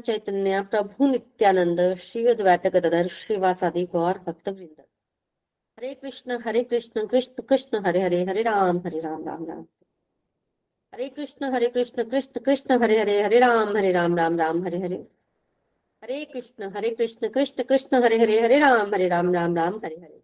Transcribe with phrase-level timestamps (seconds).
[0.00, 4.82] चैतन्य, प्रभु नित्यानंद श्री अद्वैत गदर श्रीवासादि गौर भक्त वृंद
[5.78, 9.66] हरे कृष्ण हरे कृष्ण कृष्ण कृष्ण, हरे हरे हरे राम हरे राम राम राम।
[10.94, 14.78] हरे कृष्ण हरे कृष्ण कृष्ण कृष्ण, हरे हरे हरे राम हरे राम राम राम, हरे
[14.78, 15.06] हरे।
[16.04, 19.96] हरे कृष्ण हरे कृष्ण कृष्ण कृष्ण, हरे हरे हरे राम हरे राम राम राम, हरे
[19.96, 20.22] हरे।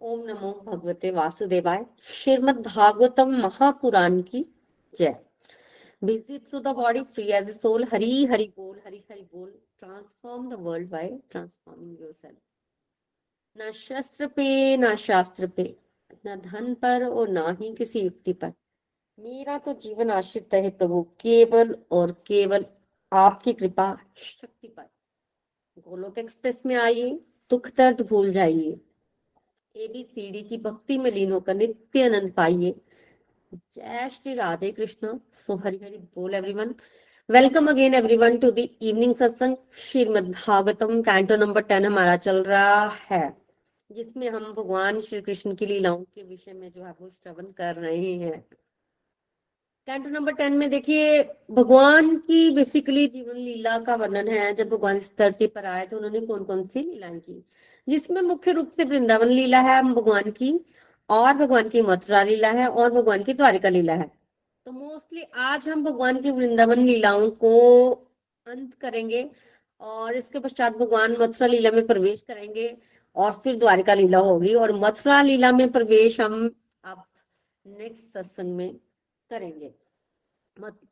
[0.00, 4.44] ओम नमो भगवते वासुदेवाय। श्रीमद भागवतम महापुराण की
[4.94, 5.23] जय।
[6.02, 7.86] Busy through the body, free as a soul.
[7.86, 9.48] Hari Hari Bol, Hari Hari Bol.
[9.78, 12.36] Transform the world by transforming yourself.
[13.56, 15.64] ना शस्त्र पे ना शास्त्र पे
[16.26, 18.52] न धन पर और ना ही किसी युक्ति पर
[19.18, 22.64] मेरा तो जीवन आश्रित है प्रभु केवल और केवल
[23.12, 24.88] आपकी कृपा शक्ति पर
[25.86, 27.10] गोलोक एक्सप्रेस में आइए
[27.50, 28.80] दुख दर्द भूल जाइए
[29.74, 32.74] एबीसीडी की भक्ति में लीन होकर नित्य आनंद पाइए
[33.54, 36.74] जय श्री राधे कृष्ण। सो हरि हरि बोल everyone
[37.30, 42.88] welcome again everyone to the evening satsang Shrimad Bhagavatam canto number ten हमारा चल रहा
[42.88, 43.36] है।
[43.92, 47.74] जिसमें हम भगवान श्री कृष्ण की लीलाओं के विषय में जो है वो श्रवण कर
[47.74, 48.44] रहे हैं।
[49.86, 54.96] कैंटो नंबर टेन में देखिए, भगवान की बेसिकली जीवन लीला का वर्णन है। जब भगवान
[54.96, 57.46] इस धरती पर आए तो उन्होंने कौन कौन सी लीलाएँ की?
[57.88, 60.66] जिसमें मुख्य रूप से वृंदावन लीला है भगवान की।
[61.08, 64.10] और भगवान की मथुरा लीला है और भगवान की द्वारिका लीला है।
[64.66, 67.90] तो मोस्टली आज हम भगवान की वृंदावन लीलाओं को
[68.46, 69.30] अंत करेंगे
[69.80, 72.76] और इसके पश्चात भगवान मथुरा लीला में प्रवेश करेंगे
[73.16, 76.50] और फिर द्वारिका लीला होगी और मथुरा लीला में प्रवेश हम
[76.84, 77.04] अब
[77.66, 78.74] नेक्स्ट सत्संग में
[79.30, 79.74] करेंगे।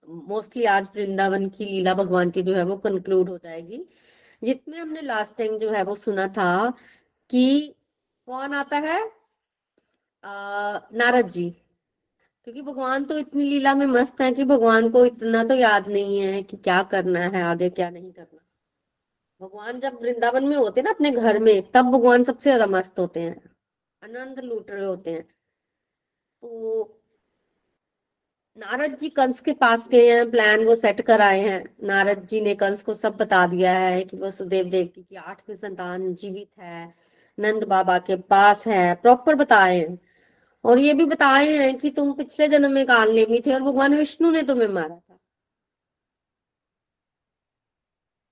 [0.09, 3.85] मोस्टली आज वृंदावन की लीला भगवान की जो है वो कंक्लूड हो जाएगी।
[4.43, 6.71] जिसमें हमने लास्ट टाइम जो है वो सुना था
[7.31, 7.75] कि
[8.29, 9.22] कौन आता है?
[10.25, 11.49] नारद जी।
[12.47, 16.19] क्योंकि भगवान तो इतनी लीला में मस्त है कि भगवान को इतना तो याद नहीं
[16.21, 18.39] है कि क्या करना है, आगे क्या नहीं करना।
[19.41, 23.21] भगवान जब वृंदावन में होते ना अपने घर में, तब भगवान सबसे ज़्यादा मस्त होते
[23.21, 23.37] हैं,
[24.03, 25.23] आनंद लूट रहे होते हैं।
[26.43, 26.99] तो
[28.57, 32.41] नारद जी कंस के पास गए हैं प्लान वो सेट कर आए हैं। नारद जी
[32.41, 36.49] ने कंस को सब बता दिया है कि वो सुदेव देवकी की आठवीं संतान जीवित
[36.61, 36.95] है,
[37.39, 39.99] नंद बाबा के पास है प्रॉपर बताए हैं।
[40.65, 43.95] और ये भी बताए हैं कि तुम पिछले जन्म में काल नेमी थे और भगवान
[43.95, 45.19] विष्णु ने तुम्हें मारा था।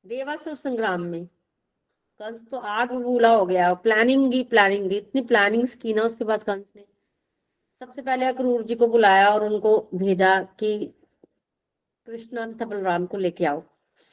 [0.06, 1.26] देवासुर संग्राम में।
[2.20, 6.24] कंस तो आग बूला हो गया प्लानिंग की प्लानिंग की, इतनी प्लानिंग की ना, उसके
[6.24, 6.84] बाद कंस ने
[7.80, 10.94] सबसे पहले अक्रूर जी को बुलाया और उनको भेजा कि
[12.06, 13.62] कृष्ण तथा बलराम को लेके आओ।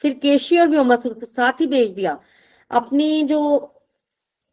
[0.00, 2.20] फिर केशी और व्योमासुर को साथ ही भेज दिया।
[2.70, 3.40] अपनी जो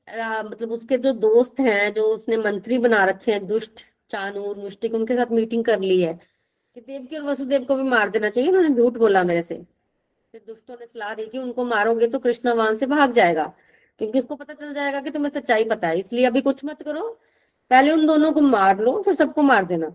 [0.07, 5.15] मतलब उसके जो दोस्त हैं, जो उसने मंत्री बना रखे हैं, दुष्ट, चानूर मुष्टिक उनके
[5.15, 6.13] साथ मीटिंग कर ली है।
[6.75, 9.55] कि देवकी और वसुदेव को भी मार देना चाहिए, उन्होंने झूठ बोला मेरे से।
[10.31, 13.53] फिर दुष्टों ने सलाह दी कि उनको मारोगे तो कृष्णा वहाँ से भाग जाएगा,
[13.99, 17.19] क्योंकि इसको पता चल जाएगा कि तुम्हें सच्चाई पता है, इसलिए अभी कुछ मत करो।
[17.71, 19.87] पहले उन दोनों को मार लो, फिर सबको मार देना।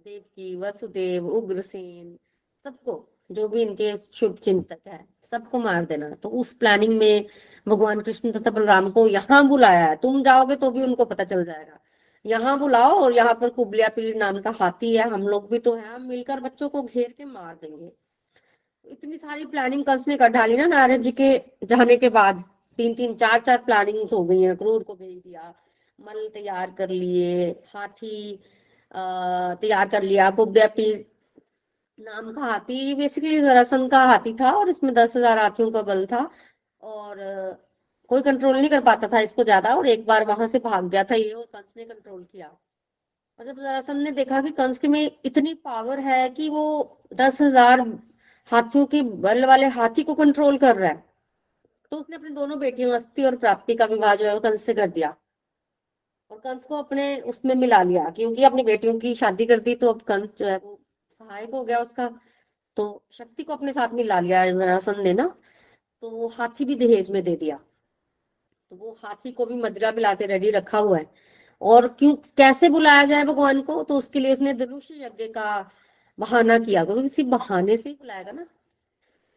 [0.00, 2.18] देवकी वसुदेव, उग्रसेन,
[2.64, 7.26] सबको। जो भी इनके शुभ चिंतक है, सबको मार देना। तो उस प्लानिंग में
[7.66, 11.44] भगवान कृष्ण तथा बलराम को यहाँ बुलाया है। तुम जाओगे तो भी उनको पता चल
[11.44, 11.78] जाएगा।
[12.24, 15.74] यहाँ बुलाओ और यहाँ पर कुबलिया पीर नाम का हाथी है। हम लोग भी तो
[15.74, 17.90] है। हम मिलकर बच्चों को घेर के मार देंगे।
[18.84, 22.42] इतनी सारी प्लानिंग कंस ने कर डाली ना नारद जी के जाने के बाद।
[22.78, 25.52] तीन तीन, चार चार प्लानिंग हो गई है। क्रूर को भेज दिया,
[25.98, 28.38] मल तैयार कर लिए, हाथी
[28.94, 31.04] तैयार कर लिया, कुबलिया पीर
[32.00, 36.04] नाम का हाथी बेसिकली जरासन का हाथी था और इसमें दस हज़ार हाथियों का बल
[36.06, 36.30] था
[36.82, 37.18] और
[38.10, 41.04] कोई कंट्रोल नहीं कर पाता था इसको ज़्यादा और एक बार वहाँ से भाग गया
[41.04, 44.88] था ये और कंस ने कंट्रोल किया। और जब जरासन ने देखा कि कंस के
[44.88, 46.64] में इतनी पावर है कि वो
[47.14, 47.80] दस हज़ार
[48.50, 51.02] हाथियों के बल वाले हाथी को कंट्रोल कर रहा है
[51.92, 54.74] तो उसने अपनी दोनों बेटियों अस्थि और प्राप्ति का विवाह जो है वो कंस से
[54.74, 55.14] कर दिया।
[56.30, 59.92] और कंस को अपने उसमें मिला लिया, क्योंकि अपनी बेटियों की शादी कर दी तो
[59.92, 60.79] अब कंस जो है वो
[61.20, 62.08] सहायक हो गया उसका
[62.76, 65.26] तो शक्ति को अपने साथ मिला लिया जरासंध ने ना
[66.02, 67.56] तो वो हाथी भी दहेज में दे दिया।
[68.70, 71.06] तो वो हाथी को भी मदिरा पिला के रेडी रखा हुआ है।
[71.62, 75.70] और क्यों, कैसे बुलाया जाए भगवान को तो उसके लिए उसने धनुष यज्ञ का
[76.18, 78.44] बहाना किया। क्योंकि किसी बहाने से ही बुलाएगा ना।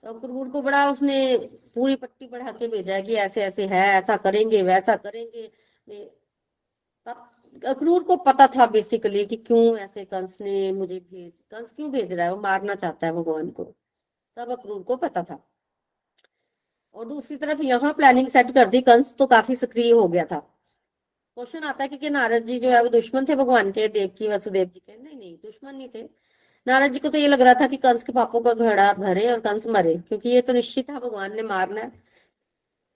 [0.04, 1.38] तो क्रूर को बड़ा उसने
[1.76, 5.48] पूरी पट्टी बढ़ा के भेजा कि ऐसे ऐसे है, ऐसा करेंगे, वैसा करेंगे।
[7.06, 7.30] तब
[7.66, 12.14] अक्रूर को पता था बेसिकली कि क्यों ऐसे कंस ने मुझे भेज कंस क्यों भेज
[12.14, 12.34] रहा है?
[12.34, 13.74] वो मारना चाहता है भगवान को।
[14.38, 15.40] सब अक्रूर को पता था।
[16.96, 20.40] और दूसरी तरफ़ यहाँ प्लानिंग सेट कर दी कंस तो काफ़ी सक्रिय हो गया था।
[21.38, 24.10] क्वेश्चन आता है कि, कि नारद जी जो है वो दुश्मन थे भगवान के देव
[24.18, 24.98] की वसुदेव जी के?
[25.04, 26.04] नहीं नहीं दुश्मन नहीं थे।
[26.68, 29.28] नारद जी को तो ये लग रहा था कि कंस के पापों का घड़ा भरे
[29.32, 31.92] और कंस मरे क्योंकि ये तो निश्चित था भगवान ने मारना है।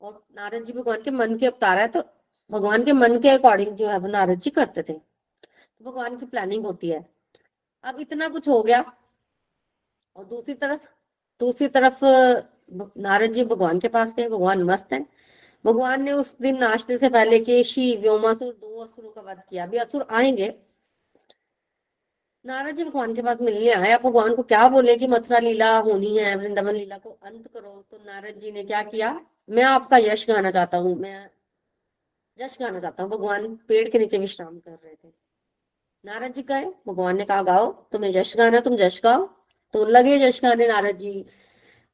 [0.02, 2.04] और नारद जी भगवान के मन के अवतार है तो
[2.52, 4.94] भगवान के मन के अकॉर्डिंग जो है, वो नारद जी करते थे।
[5.82, 7.10] भगवान की प्लानिंग होती है।
[7.84, 8.94] अब इतना कुछ हो गया।
[10.16, 10.90] और दूसरी तरफ़
[11.40, 12.00] दूसरी तरफ़
[13.00, 15.06] नारद जी भगवान के पास गए, भगवान मस्त है।
[15.66, 19.78] भगवान ने उस दिन नाश्ते से पहले केशी व्योमासुर, दो असुरों का वध किया। अभी
[19.78, 20.56] असुर आएँगे।
[22.46, 25.78] नारद जी भगवान के पास मिलने आए। आप भगवान को क्या बोले कि मथुरा लीला
[25.78, 29.22] होनी है, वृंदावन लीला को अंत करो। तो नारद जी ने क्या किया?
[29.50, 31.30] मैं आपका यश गाना चाहता हूँ। मैं
[32.40, 35.14] यश गाना चाहता हूँ। भगवान पेड़ के नीचे विश्राम कर रहे थे।
[36.04, 39.28] नारद जी कहे भगवान ने कहा, गाओ, तुम्हें यश गाना, तुम यश गाओ।
[39.74, 41.26] तो लगे यश गाने नारद जी।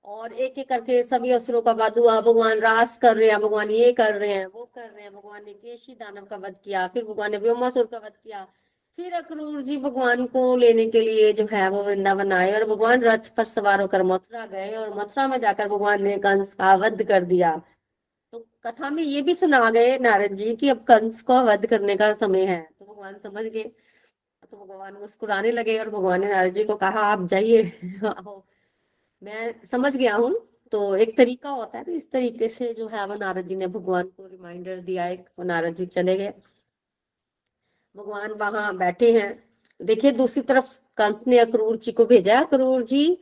[0.05, 3.69] और एक एक करके सभी असुरों का वध हुआ। भगवान रास कर रहे हैं, भगवान
[3.71, 6.87] ये कर रहे हैं, वो कर रहे हैं। भगवान ने केशी दानव का वध किया,
[6.87, 8.47] फिर भगवान ने व्योमासुर का वध किया।
[8.97, 13.01] फिर अक्रूर जी भगवान को लेने के लिए जो है वो वृंदावन आए और भगवान
[13.01, 17.03] रथ पर सवार होकर मथुरा गए और मथुरा में जाकर भगवान ने कंस का वध
[17.03, 17.61] कर दिया।
[18.65, 22.11] कथा में ये भी सुना गए नारद जी कि अब कंस को वध करने का
[22.15, 26.63] समय है। तो भगवान समझ गए। तो भगवान मुस्कुराने लगे और भगवान ने नारद जी
[26.63, 27.63] को कहा, आप जाइए
[29.21, 30.33] मैं समझ गया हूँ।
[30.73, 33.67] तो एक तरीका होता है तो इस तरीके से जो है वो नारद जी ने
[33.67, 36.33] भगवान को रिमाइंडर दिया एक वो नारद जी चले गए।
[37.95, 39.43] भगवान वहाँ बैठे हैं।
[39.79, 40.67] देखिए, दूसरी तरफ़
[40.97, 43.17] कंस ने अक्रूर जी को भेजा। अक्रूर जी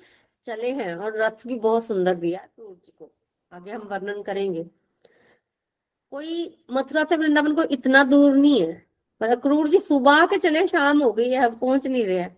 [0.45, 3.11] चले हैं और रथ भी बहुत सुंदर दिया अक्रूर जी को।
[3.51, 4.65] आगे हम वर्णन करेंगे।
[6.11, 8.85] कोई मथुरा से वृंदावन को इतना दूर नहीं है।
[9.19, 12.37] पर अक्रूर जी सुबह के चले, शाम हो गई है, अब पहुँच नहीं रहे हैं।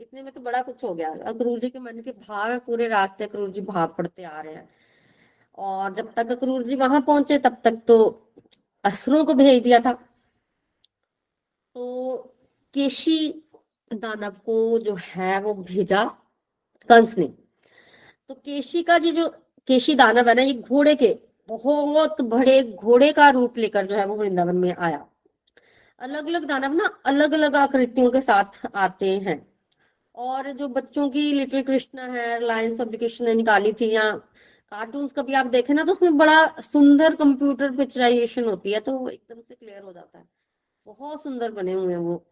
[0.00, 2.88] इतने में तो बड़ा कुछ हो गया। अक्रूर जी के मन के भाव है, पूरे
[2.88, 4.68] रास्ते अक्रूर जी भाव पड़ते आ रहे हैं।
[5.58, 8.28] और जब तक अक्रूर जी वहाँ पहुँचे, तब तक तो
[8.84, 9.92] असुरों को भेज दिया था।
[11.74, 12.16] तो
[12.74, 13.44] केशी
[13.92, 16.04] दानव को जो है, वो भेजा
[16.88, 17.26] कंस ने।
[18.28, 19.28] तो केशी का जी जो,
[19.66, 24.06] केशी दानव है ना, ये घोड़े के बहुत बड़े घोड़े का रूप लेकर जो है
[24.06, 25.06] वो वृंदावन में आया।
[26.00, 29.46] अलग अलग दानव ना अलग अलग आकृतियों के साथ आते हैं।
[30.14, 34.10] और जो बच्चों की लिटिल कृष्णा है, रिलायंस पब्लिकेशन ने निकाली थी या
[34.72, 39.40] कार्टून्स कभी आप देखें ना तो उसमें बड़ा सुंदर कंप्यूटर पिक्चराइजेशन होती है तो एकदम
[39.40, 40.24] से क्लियर हो जाता है।
[40.86, 42.22] बहुत सुंदर बने हुए हैं वो।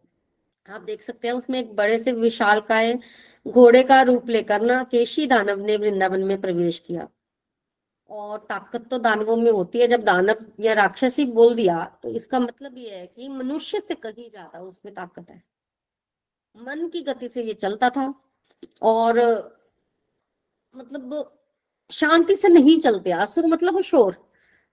[0.69, 2.93] आप देख सकते हैं उसमें एक बड़े से विशाल काय
[3.45, 7.07] घोड़े का रूप लेकर ना केशी दानव ने वृंदावन में प्रवेश किया।
[8.09, 12.39] और ताकत तो दानवों में होती है। जब दानव या राक्षसी बोल दिया तो इसका
[12.39, 15.41] मतलब ये है कि मनुष्य से कहीं ज़्यादा उसमें ताकत है।
[16.55, 18.13] मन की गति से ये चलता था
[18.83, 19.19] और
[20.73, 21.31] मतलब
[21.91, 24.15] शांति से नहीं चलते। असुर मतलब शोर।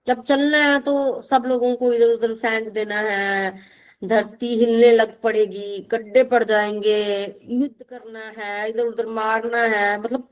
[0.06, 3.58] जब चलना है तो सब लोगों को इधर उधर फेंक देना है।
[4.02, 6.96] धरती हिलने लग पड़ेगी, गड्ढे पड़ जाएँगे,
[7.52, 10.28] युद्ध करना है, इधर उधर मारना है। मतलब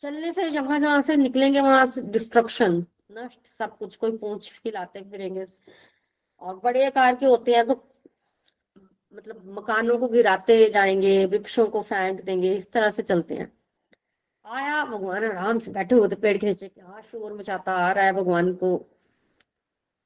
[0.00, 5.00] चलने से जहाँ जहाँ से निकलेंगे, वहाँ से डिस्ट्रक्शन नष्ट, सब कुछ, कोई पूछ हिलाते
[5.00, 5.44] फिरेंगे।
[6.40, 7.82] और बड़े आकार के होते हैं तो
[9.14, 13.52] मतलब मकानों को गिराते जाएँगे, वृक्षों को फेंक देंगे, इस तरह से चलते हैं।
[14.44, 18.04] आया भगवान, आराम से बैठे हुए थे, पेड़ के नीचे, क्या शोर मचाता आ रहा
[18.04, 18.74] है भगवान को।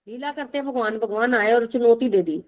[0.07, 2.43] लीला करते हैं भगवान भगवान आए और चुनौती दे दी।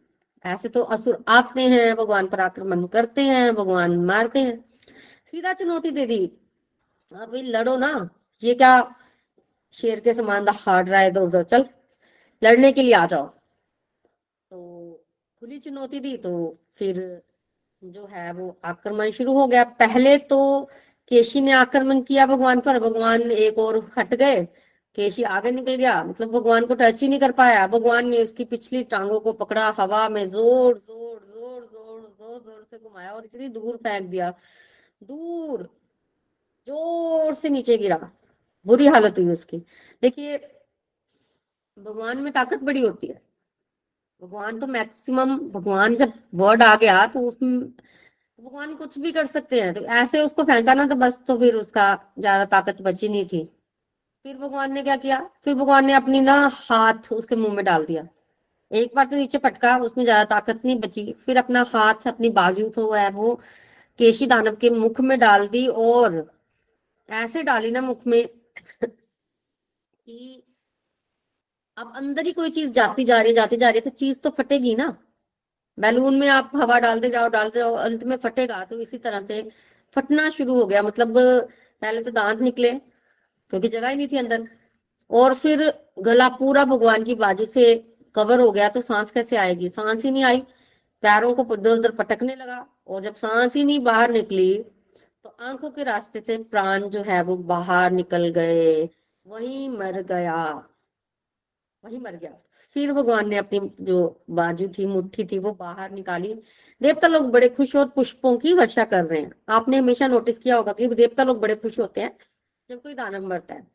[0.44, 4.64] ऐसे तो असुर आते हैं, भगवान पर आक्रमण करते हैं, भगवान मारते हैं।
[5.26, 6.30] सीधा चुनौती दे दी।
[7.14, 8.08] अभी लड़ो ना।
[8.42, 8.72] ये क्या?
[9.74, 11.64] शेर के समान हार्ड रहा है इधर उधर, चल।
[12.42, 15.04] लड़ने के लिए आ जाओ। तो
[15.42, 16.32] खुली चुनौती दी तो
[16.72, 17.22] फिर
[17.82, 20.68] जो है वो आक्रमण शुरू हो गया। पहले तो
[21.10, 24.44] केशी ने आक्रमण किया भगवान पर, भगवान एक और हट गए।
[24.98, 28.44] केशी आगे निकल गया मतलब भगवान को टच ही नहीं कर पाया। भगवान ने उसकी
[28.44, 33.24] पिछली टांगों को पकड़ा, हवा में ज़ोर ज़ोर ज़ोर ज़ोर ज़ोर ज़ोर से घुमाया और
[33.24, 34.32] इतनी दूर फेंक दिया।
[35.02, 35.68] दूर।
[36.68, 37.98] ज़ोर से नीचे गिरा।
[38.66, 39.58] बुरी हालत हुई उसकी।
[40.02, 40.36] देखिए,
[41.78, 43.20] भगवान में ताकत बड़ी होती है।
[44.22, 47.60] भगवान तो मैक्सिमम, भगवान जब वर्ड आ गया तो उसमें
[48.38, 51.54] भगवान कुछ भी कर सकते हैं। तो ऐसे उसको फेंका ना तो बस तो फिर
[51.56, 53.44] उसका ज़्यादा ताकत बची नहीं थी।
[54.24, 55.18] फिर भगवान ने क्या किया?
[55.44, 58.06] फिर भगवान ने अपनी ना हाथ उसके मुँह में डाल दिया।
[58.70, 62.68] एक बार तो नीचे पटका, उसमें ज़्यादा ताकत नहीं बची। फिर अपना हाथ, अपनी बाजू
[62.68, 63.34] तो है वो
[63.98, 66.20] केशी दानव के मुख में डाल दी और
[67.08, 70.42] ऐसे डाली ना मुख में कि
[71.76, 74.20] अब अंदर ही कोई चीज़ जाती जा रही है, जाती जा रही है तो चीज़
[74.20, 74.96] तो फटेगी ना।
[75.78, 79.50] बैलून में आप हवा डालते जाओ डालते जाओ, अंत में फटेगा तो इसी तरह से
[79.96, 81.14] फटना शुरू हो गया। मतलब
[81.82, 84.48] पहले तो दांत निकले, क्योंकि जगह ही नहीं थी अंदर।
[85.10, 87.74] और फिर गला पूरा भगवान की बाजू से
[88.14, 89.68] कवर हो गया तो सांस कैसे आएगी?
[89.70, 90.40] सांस ही नहीं आई,
[91.02, 94.64] पैरों को इधर उधर पटकने लगा, और जब सांस ही नहीं बाहर निकली
[95.42, 98.88] आँखों के रास्ते से प्राण जो है वो बाहर निकल गए,
[99.26, 100.44] वही मर गया,
[101.84, 102.32] वही मर गया।
[102.74, 103.96] फिर भगवान ने अपनी जो
[104.30, 106.34] बाजू थी, मुट्ठी थी, वो बाहर निकाली।
[106.80, 110.56] देवता लोग बड़े खुश और पुष्पों की वर्षा कर रहे हैं। आपने हमेशा नोटिस किया
[110.56, 112.16] होगा कि देवता लोग बड़े खुश होते हैं
[112.68, 113.66] जब कोई दानव मरता है।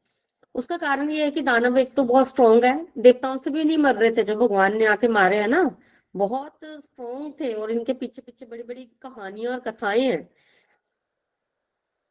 [0.55, 3.77] उसका कारण ये है कि दानव एक तो बहुत स्ट्रोंग है, देवताओं से भी नहीं
[3.77, 5.69] मर रहे थे जो भगवान ने आके मारे, है ना?
[6.15, 10.29] बहुत स्ट्रोंग थे और इनके पीछे पीछे बड़ी बड़ी कहानियाँ और कथाएँ हैं।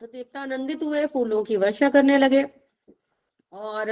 [0.01, 2.45] तो देवता आनंदित हुए, फूलों की वर्षा करने लगे।
[3.53, 3.87] और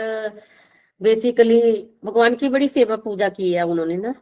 [1.03, 4.13] बेसिकली भगवान की बड़ी सेवा पूजा की है उन्होंने ना।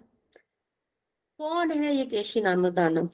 [1.38, 3.08] कौन है ये केशी नामक दानव?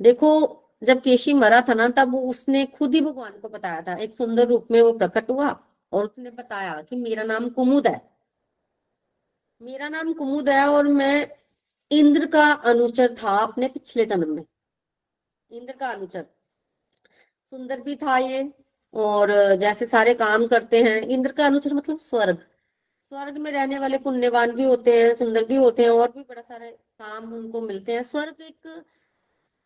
[0.00, 4.14] देखो, जब केशी मरा था ना, तब उसने खुद ही भगवान को बताया था। एक
[4.14, 8.10] सुंदर रूप में वो प्रकट हुआ और उसने बताया कि मेरा नाम कुमुद है।
[9.62, 11.28] मेरा नाम कुमुद है और मैं
[11.90, 14.44] इंद्र का अनुचर था अपने पिछले जन्म में।
[15.50, 16.26] इंद्र का अनुचर।
[17.54, 18.42] सुंदर भी था ये,
[18.94, 22.38] और जैसे सारे काम करते हैं, इंद्र का अनुचर मतलब स्वर्ग।
[23.12, 26.42] स्वर्ग में रहने वाले पुण्यवान भी होते हैं, सुंदर भी होते हैं, और भी बड़ा
[26.42, 28.84] सारे काम उनको मिलते हैं। स्वर्ग एक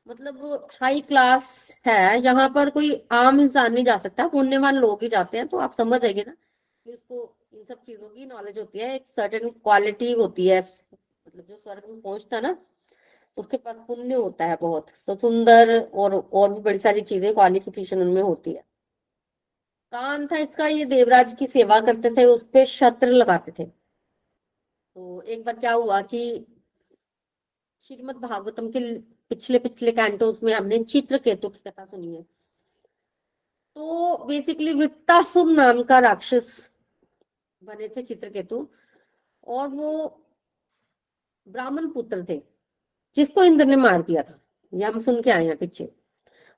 [0.06, 1.48] मतलब हाई क्लास
[1.86, 5.56] है, यहाँ पर कोई आम इंसान नहीं जा सकता, पुण्यवान लोग ही जाते हैं तो
[5.58, 9.48] आप समझ जाएँगे ना कि उसको इन सब चीज़ों की नॉलेज होती है, एक सर्टेन
[9.50, 12.56] क्वालिटी होती है मतलब जो स्वर्ग में पहुँचता ना
[13.38, 18.00] उसके पास पुण्य होता है बहुत। तो सुंदर और और भी बड़ी सारी चीज़ें क्वालिफिकेशन
[18.00, 18.64] उनमें होती है।
[19.92, 25.22] काम था इसका, ये देवराज की सेवा करते थे, उस पर शत्र लगाते थे। तो
[25.22, 26.46] एक बार क्या हुआ कि
[27.82, 28.98] श्रीमद भागवतम के
[29.30, 35.82] पिछले पिछले कैंटोस में हमने चित्र केतु की कथा सुनी है। तो बेसिकली वृत्तासुर नाम
[35.82, 36.70] का राक्षस
[37.62, 38.68] बने थे चित्रकेतु,
[39.46, 40.20] और वो
[41.46, 42.42] ब्राह्मण पुत्र थे।
[43.18, 44.38] जिसको इंद्र ने मार दिया था।
[44.72, 45.92] ये हम सुन के आए हैं पीछे।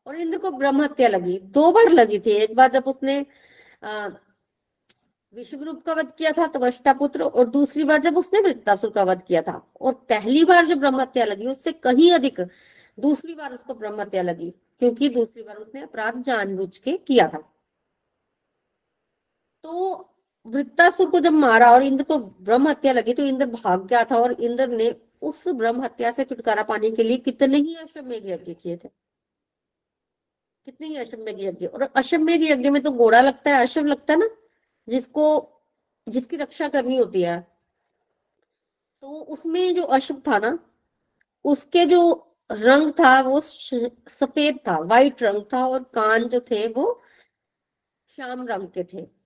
[0.06, 3.24] और इंद्र को ब्रह्म हत्या लगी। दो बार लगी थी। एक बार जब उसने
[5.34, 9.22] विश्वरूप का वध किया था तवष्टा पुत्र और दूसरी बार जब उसने वृत्तासुर का वध
[9.22, 12.40] किया था। और पहली बार जो ब्रह्म हत्या लगी, उससे कहीं अधिक
[12.98, 14.50] दूसरी बार उसको ब्रह्म हत्या लगी,
[14.80, 17.38] क्योंकि दूसरी बार उसने अपराध जानबूझ के किया था।
[19.64, 20.06] तो
[20.46, 24.16] वृत्तासुर को जब मारा और इंद्र को ब्रह्म हत्या लगी तो इंद्र भाग गया था
[24.16, 24.90] और इंद्र ने
[25.22, 28.88] उस ब्रह्म हत्या से छुटकारा पाने के लिए कितने ही अश्वमेघ यज्ञ किए थे।
[30.64, 34.18] कितने ही अश्वमेघ यज्ञ। और अश्वमेघ यज्ञ में तो घोड़ा लगता है, अश्व लगता है
[34.18, 34.28] ना,
[34.88, 35.50] जिसको,
[36.08, 37.46] जिसकी रक्षा करनी होती है।
[39.00, 40.58] तो उसमें जो अश्व था ना,
[41.44, 47.02] उसके जो रंग था वो सफ़ेद था वाइट रंग था और कान जो थे वो
[48.08, 49.19] श्याम रंग के थे।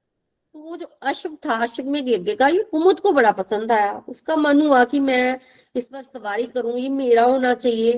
[0.54, 3.92] तो वो जो अश्व था, अश्व में गिर का ये कुमुद को बड़ा पसंद आया।
[4.08, 5.40] उसका मन हुआ कि मैं
[5.74, 7.92] इस बार सवारी करूँ, ये मेरा होना चाहिए।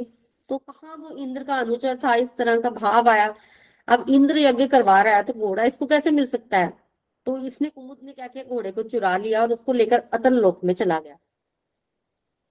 [0.49, 3.35] तो कहा वो इंद्र का अनुचर था, इस तरह का भाव आया।
[3.89, 6.73] अब इंद्र यज्ञ करवा रहा है तो घोड़ा इसको कैसे मिल सकता है?
[7.27, 10.65] तो इसने कुमुद ने क्या किया, घोड़े को चुरा लिया और उसको लेकर अतल लोक
[10.65, 11.19] में चला गया।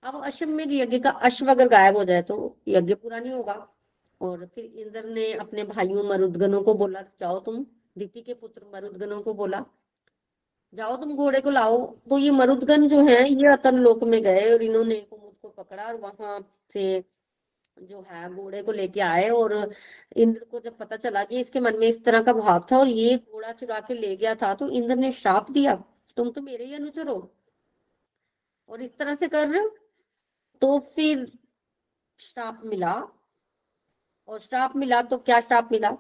[0.04, 3.56] अब अश्वमेघ यज्ञ का अश्व अगर गायब हो जाए तो यज्ञ पूरा नहीं होगा।
[4.22, 7.66] और फिर इंद्र ने अपने भाइयों मरुदगनों को बोला, जाओ तुम,
[7.98, 9.66] दीति के पुत्र मरुदगनों को बोला
[10.76, 14.52] जाओ तुम घोड़े को लाओ। तो ये मरुदगन जो है, ये अतल लोक में गए
[14.54, 16.40] और इन्होंने कुमुद को पकड़ा और वहाँ
[16.74, 17.04] से
[17.78, 19.54] जो है घोड़े को लेके आए और
[20.16, 22.88] इंद्र को जब पता चला कि इसके मन में इस तरह का भाव था और
[22.90, 25.76] ये घोड़ा चुरा के ले गया था तो इंद्र ने श्राप दिया,
[26.18, 27.18] तुम तो मेरे ही अनुचर हो
[28.70, 29.70] और इस तरह से कर रहे हो?
[30.62, 31.32] तो फिर
[32.20, 32.94] श्राप मिला
[34.28, 35.92] और श्राप मिला तो क्या श्राप मिला?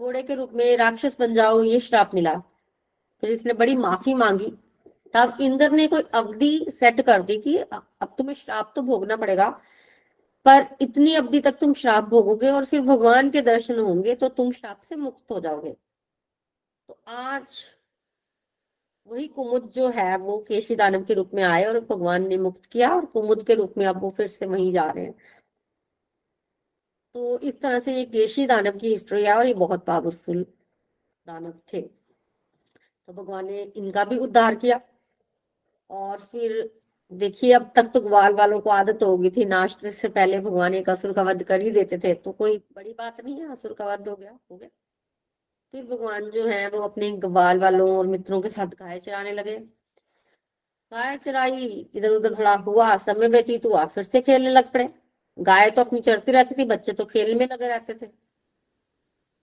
[0.00, 2.40] घोड़े के रूप में राक्षस बन जाओ, ये श्राप मिला।
[3.22, 4.50] फिर इसने बड़ी माफ़ी मांगी।
[5.14, 9.48] तब इंद्र ने कोई अवधि सेट कर दी कि अब तुम्हें श्राप तो भोगना पड़ेगा,
[10.46, 14.52] पर इतनी अवधि तक तुम श्राप भोगोगे और फिर भगवान के दर्शन होंगे तो तुम
[14.52, 15.72] श्राप से मुक्त हो जाओगे।
[16.88, 17.64] तो आज
[19.08, 22.66] वही कुमुद जो है, वो केशी दानव के रूप में आए और भगवान ने मुक्त
[22.66, 25.14] किया और कुमुद के रूप में अब वो फिर से वहीं जा रहे हैं।
[27.14, 30.42] तो इस तरह से ये केशी दानव की हिस्ट्री है और ये बहुत पावरफुल
[31.26, 31.80] दानव थे।
[33.08, 34.80] तो भगवान ने इनका भी उद्धार किया।
[35.90, 36.70] और फिर
[37.12, 40.74] देखिए, अब तक तो ग्वाल वालों को आदत हो गई थी, नाश्ते से पहले भगवान
[40.74, 43.72] एक असुर का वध कर ही देते थे तो कोई बड़ी बात नहीं है, असुर
[43.72, 44.68] का वध हो गया हो गया।
[45.74, 49.56] फिर भगवान जो है, वो अपने ग्वाल वालों और मित्रों के साथ गाय चराने लगे।
[50.92, 54.88] गाय चराई इधर उधर थोड़ा हुआ, समय व्यतीत हुआ, फिर से खेलने लग पड़े।
[55.38, 58.10] गाय तो अपनी चढ़ती रहती थी, बच्चे तो खेल में लगे रहते थे।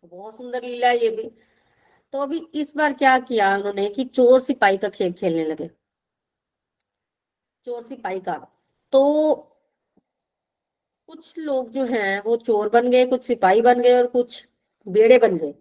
[0.04, 1.30] बहुत सुंदर लीला है ये भी।
[2.16, 5.68] तो अभी इस बार क्या किया उन्होंने कि चोर सिपाही का खेल खेलने लगे।
[7.66, 8.48] चोर सिपाही का।
[8.92, 9.34] तो
[11.08, 14.48] कुछ लोग जो हैं, वो चोर बन गए, कुछ सिपाही बन गए और कुछ
[14.88, 15.54] बेड़े बन गए।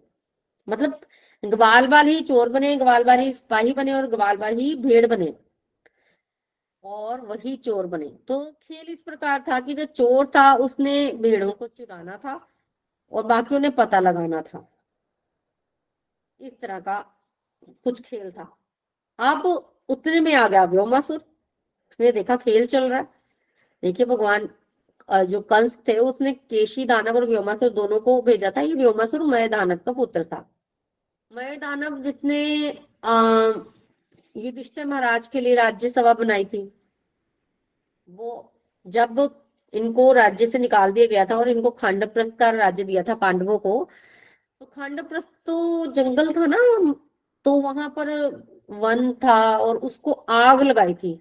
[0.69, 0.99] मतलब
[1.45, 5.07] ग्वाल बाल ही चोर बने, ग्वाल बाल ही सिपाही बने और ग्वाल बाल ही भेड़
[5.07, 5.35] बने।
[6.83, 11.51] और वही चोर बने। तो खेल इस प्रकार था कि जो चोर था, उसने भेड़ों
[11.51, 12.47] को चुराना था
[13.11, 14.71] और बाकी उन्हें पता लगाना था।
[16.39, 16.99] इस तरह का
[17.83, 18.43] कुछ खेल था।
[19.19, 19.45] अब
[19.89, 21.17] उतने में आ गया व्योमासुर
[21.91, 23.07] उसने देखा खेल चल रहा है।
[23.83, 24.49] देखिए भगवान
[25.09, 29.47] जो कंस थे, उसने केशी, दानव और व्योमासुर दोनों को भेजा था। ये व्योमासुर मय
[29.47, 30.45] दानव का पुत्र था।
[31.31, 32.43] मय दानव जितने
[34.37, 36.71] युधिष्ठिर महाराज के लिए राज्यसभा बनाई थी,
[38.09, 38.53] वो
[38.85, 39.19] जब
[39.73, 43.57] इनको राज्य से निकाल दिया गया था और इनको खांडप्रस्थ का राज्य दिया था पांडवों
[43.59, 43.87] को
[44.61, 46.57] तो तो जंगल था ना
[47.45, 48.09] तो वहाँ पर
[48.73, 51.13] वन था और उसको आग लगाई थी।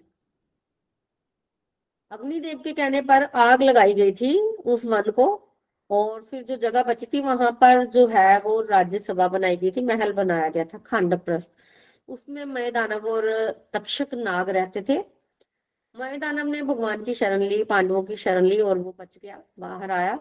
[2.11, 5.27] अग्निदेव के कहने पर आग लगाई गई थी उस वन को,
[5.91, 9.83] और फिर जो जगह बची थी वहाँ पर जो है वो राज्यसभा बनाई गई थी,
[9.83, 11.51] महल बनाया गया था खांडप्रस्थ
[12.09, 13.27] उसमें मय दानव और
[13.73, 14.99] तक्षक नाग रहते थे।
[15.95, 19.43] मय दानव ने भगवान की शरण ली, पांडवों की शरण ली और वो बच गया,
[19.59, 20.19] बाहर आया।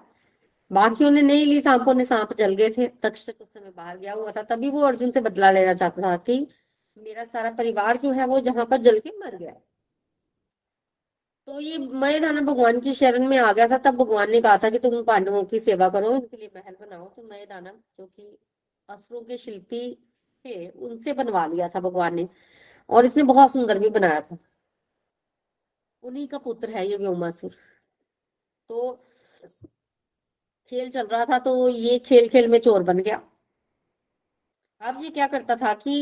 [0.72, 4.14] बाकियों ने नहीं ली, सांपों ने सांप जल गए थे। तक्षक उस समय बाहर गया
[4.14, 6.48] हुआ था, तभी वो अर्जुन से बदला लेना चाहता था कि
[6.98, 9.52] मेरा सारा परिवार जो है वो जहाँ पर जल के मर गया
[11.48, 14.58] तो ये मय दानव भगवान की शरण में आ गया था, तब भगवान ने कहा
[14.58, 18.06] था कि तुम पांडवों की सेवा करो इनके लिए महल बनाओ। तो मय दानव जो
[18.06, 18.38] कि
[18.90, 19.82] असुरों के शिल्पी
[20.46, 22.28] थे, उनसे बनवा लिया था भगवान ने,
[22.90, 24.38] और इसने बहुत सुंदर भी बनाया था।
[26.04, 27.56] उन्हीं का पुत्र है ये व्योमासुर।
[28.70, 29.00] तो
[30.72, 33.22] खेल चल रहा था तो ये खेल खेल में चोर बन गया।
[34.82, 35.96] अब ये क्या करता था कि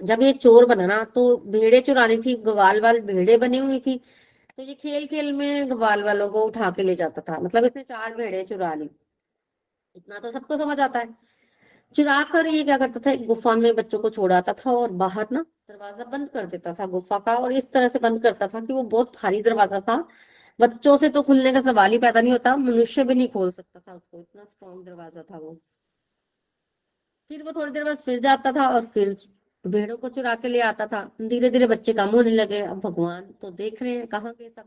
[0.00, 3.96] जब ये चोर बना ना तो भेड़े चुरानी थी, ग्वाल वाल भेड़े बनी हुई थी
[4.58, 7.82] तो ये खेल खेल में ग्वाल वालों को उठा के ले जाता था। मतलब इसने
[7.84, 8.88] चार भेड़े चुरा ली।
[9.96, 11.08] इतना तो सबको समझ आता है।
[11.94, 15.40] चुरा कर ये क्या करता था गुफा में बच्चों को छोड़ाता था और बाहर ना
[15.68, 18.72] दरवाज़ा बंद कर देता था गुफा का, और इस तरह से बंद करता था कि
[18.72, 19.96] वो बहुत भारी दरवाज़ा था
[20.58, 23.80] बच्चों से तो खुलने का सवाल ही पैदा नहीं होता, मनुष्य भी नहीं खोल सकता
[23.80, 25.56] था उसको, इतना स्ट्रॉन्ग दरवाज़ा था वो।
[27.30, 29.16] फिर वो थोड़ी देर बाद फिर जाता था और फिर
[29.64, 33.22] भेड़ों को चुरा के ले आता था। धीरे धीरे बच्चे कम होने लगे। अब भगवान
[33.42, 34.64] तो देख रहे हैं कहाँ के सब।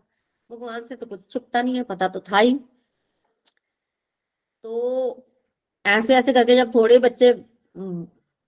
[0.49, 2.53] भगवान से तो कुछ छुपता नहीं है, पता तो था ही।
[4.63, 5.23] तो
[5.85, 7.33] ऐसे ऐसे करके जब थोड़े बच्चे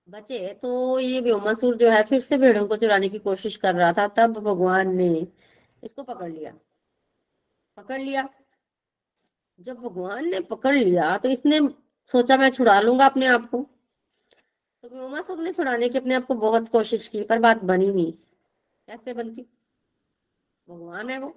[0.08, 3.92] बचे तो ये व्योमासुर जो है फिर से भेड़ों को चुराने की कोशिश कर रहा
[3.94, 5.10] था। तब भगवान ने
[5.84, 6.54] इसको पकड़ लिया।
[7.80, 8.28] पकड़ लिया।
[9.60, 11.60] जब भगवान ने पकड़ लिया तो इसने
[12.10, 13.66] सोचा, मैं छुड़ा लूँगा अपने आप को।
[14.84, 18.12] तो व्योमा सबने छुड़ाने की अपने आप को बहुत कोशिश की, पर बात बनी नहीं।
[18.12, 19.42] कैसे बनती?
[20.68, 21.30] भगवान है वो।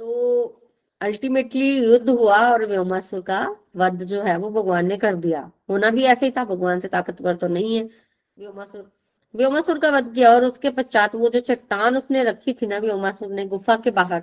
[0.00, 0.60] तो
[1.00, 3.44] अल्टीमेटली युद्ध हुआ और व्योमासुर का
[3.76, 6.88] वध जो है, वो भगवान ने कर दिया। होना भी ऐसे ही था, भगवान से
[6.88, 7.84] ताकतवर तो नहीं है।
[8.38, 8.90] व्योमासुर
[9.34, 13.32] व्योमासुर का वध किया और उसके पश्चात वो जो चट्टान उसने रखी थी ना व्योमासुर
[13.32, 14.22] ने गुफा के बाहर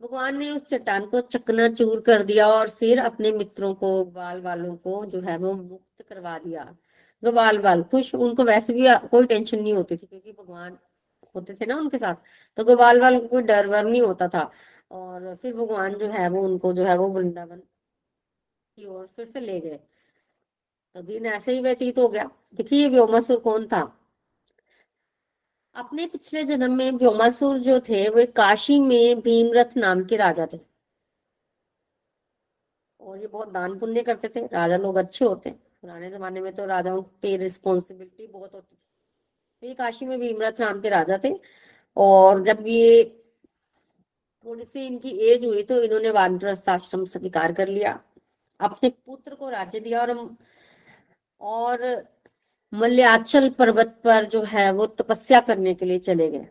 [0.00, 4.40] भगवान ने उस चट्टान को चकना चूर कर दिया और फिर अपने मित्रों को, ग्वाल
[4.40, 6.64] वालों को जो है वो मुक्त करवा दिया।
[7.22, 10.78] ग्वाल वाल खुश, उनको वैसे भी कोई टेंशन नहीं होती थी क्योंकि भगवान
[11.34, 12.14] होते थे ना उनके साथ
[12.58, 14.50] तो ग्वाल वाल को कोई डर वर नहीं होता था।
[14.90, 19.40] और फिर भगवान जो है वो, उनको जो है वो वृंदावन की ओर फिर से
[19.40, 19.78] ले गए।
[20.94, 23.80] तो दिन ऐसे ही व्यतीत हो गया। देखिए व्योमासुर कौन था?
[25.78, 30.58] अपने पिछले जन्म में व्योमासुर जो थे, वो काशी में भीमरथ नाम के राजा थे।
[33.00, 36.54] और ये बहुत दान पुण्य करते थे। राजा लोग अच्छे होते हैं। पुराने जमाने में
[36.54, 38.78] तो राजाओं पे रिस्पॉन्सिबिलिटी बहुत होती थी।
[39.62, 41.32] तो ये काशी में भीमरथ नाम के राजा थे।
[41.96, 43.04] और जब ये
[44.46, 48.00] थोड़ी सी इनकी एज हुई तो इन्होंने वानप्रस्थ आश्रम स्वीकार कर लिया।
[48.60, 50.36] अपने पुत्र को राज्य दिया और
[51.40, 51.80] और
[52.72, 56.46] मल्याचल पर्वत पर जो है वो तपस्या करने के लिए चले गए।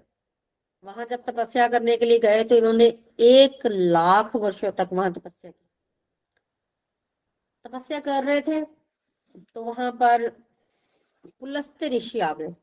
[0.84, 2.86] वहाँ जब तपस्या करने के लिए गए तो इन्होंने
[3.22, 5.66] एक लाख वर्षों तक वहाँ तपस्या की।
[7.66, 10.28] तपस्या कर रहे थे तो वहाँ पर
[11.40, 12.54] पुलस्त ऋषि आ गए।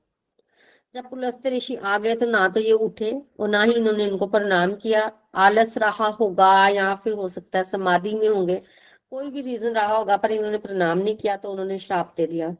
[0.94, 4.26] जब पुलस्त ऋषि आ गए तो ना तो ये उठे और ना ही इन्होंने इनको
[4.28, 8.56] प्रणाम किया। आलस रहा होगा या फिर हो सकता है समाधि में होंगे,
[9.12, 12.54] कोई भी रीजन रहा होगा पर इन्होंने प्रणाम नहीं किया तो उन्होंने श्राप दे दिया।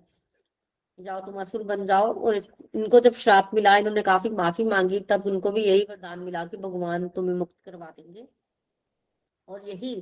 [0.99, 5.01] जाओ तुम असुर बन जाओ। और इस, इनको जब श्राप मिला इन्होंने काफ़ी माफ़ी मांगी
[5.01, 8.27] तब उनको भी यही वरदान मिला कि भगवान तुम्हें मुक्त करवा देंगे।
[9.49, 9.95] और यही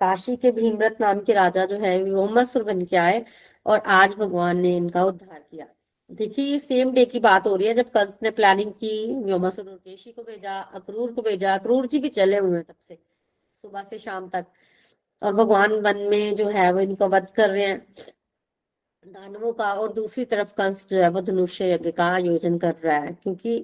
[0.00, 3.24] काशी के भीमरथ नाम के राजा जो है व्योमासुर बन के आए
[3.66, 5.66] और आज भगवान ने इनका उद्धार किया।
[6.10, 9.68] देखिए ये सेम डे की बात हो रही है जब कंस ने प्लानिंग की व्योमासुर
[9.68, 12.98] और केशी को भेजा अक्रूर को भेजा अक्रूर जी भी चले हुए तब से
[13.64, 14.46] सुबह से शाम तक।
[15.22, 17.86] और भगवान वन में जो है वो इनको वध कर रहे हैं।
[19.06, 22.98] दानवों का और दूसरी तरफ़ कंस जो है वो धनुष्य यज्ञ का आयोजन कर रहा
[22.98, 23.58] है, क्योंकि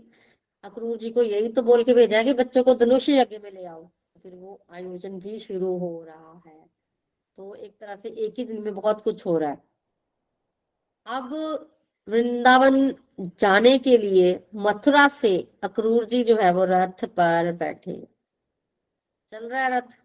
[0.64, 3.50] अक्रूर जी को यही तो बोल के भेजा है कि बच्चों को धनुष्य यज्ञ में
[3.52, 3.84] ले आओ।
[4.22, 6.58] फिर वो आयोजन भी शुरू हो रहा है।
[7.38, 9.62] तो एक तरह से एक ही दिन में बहुत कुछ हो रहा है।
[11.06, 11.32] अब
[12.08, 12.94] वृंदावन
[13.40, 17.96] जाने के लिए मथुरा से अक्रूर जी जो है वो रथ पर बैठे।
[19.32, 19.96] चल रहा है रथ।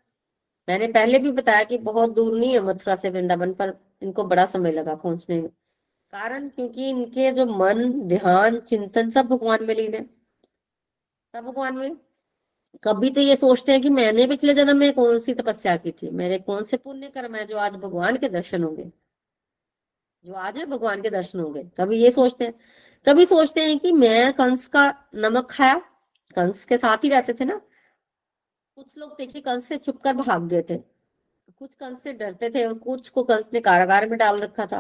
[0.68, 3.72] मैंने पहले भी बताया कि बहुत दूर नहीं है मथुरा से वृंदावन, पर
[4.04, 5.50] इनको बड़ा समय लगा पहुँचने में।
[6.12, 10.04] कारण क्योंकि इनके जो मन, ध्यान, चिंतन सब भगवान में लीन है।
[11.36, 11.98] सब भगवान में।
[12.84, 16.10] कभी तो ये सोचते हैं कि मैंने पिछले जन्म में कौन सी तपस्या की थी?
[16.10, 18.92] मेरे कौन से पुण्य कर्म है जो आज भगवान के दर्शन होंगे?
[20.26, 22.54] जो आज है भगवान के दर्शन होंगे। कभी ये सोचते हैं।
[23.10, 25.76] कभी सोचते हैं कि मैं कंस का नमक खाया।
[26.36, 27.62] कंस के साथ ही रहते थे ना।
[28.76, 30.93] कुछ लोग देखिए कंस से चुप कर भाग गए थे।
[31.64, 34.80] कुछ कंस से डरते थे और कुछ को कंस ने कारागार में डाल रखा था।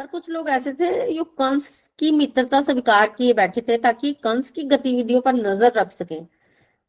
[0.00, 1.66] पर कुछ लोग ऐसे थे जो कंस
[1.98, 6.20] की मित्रता स्वीकार किए बैठे थे ताकि कंस की गतिविधियों पर नज़र रख सके।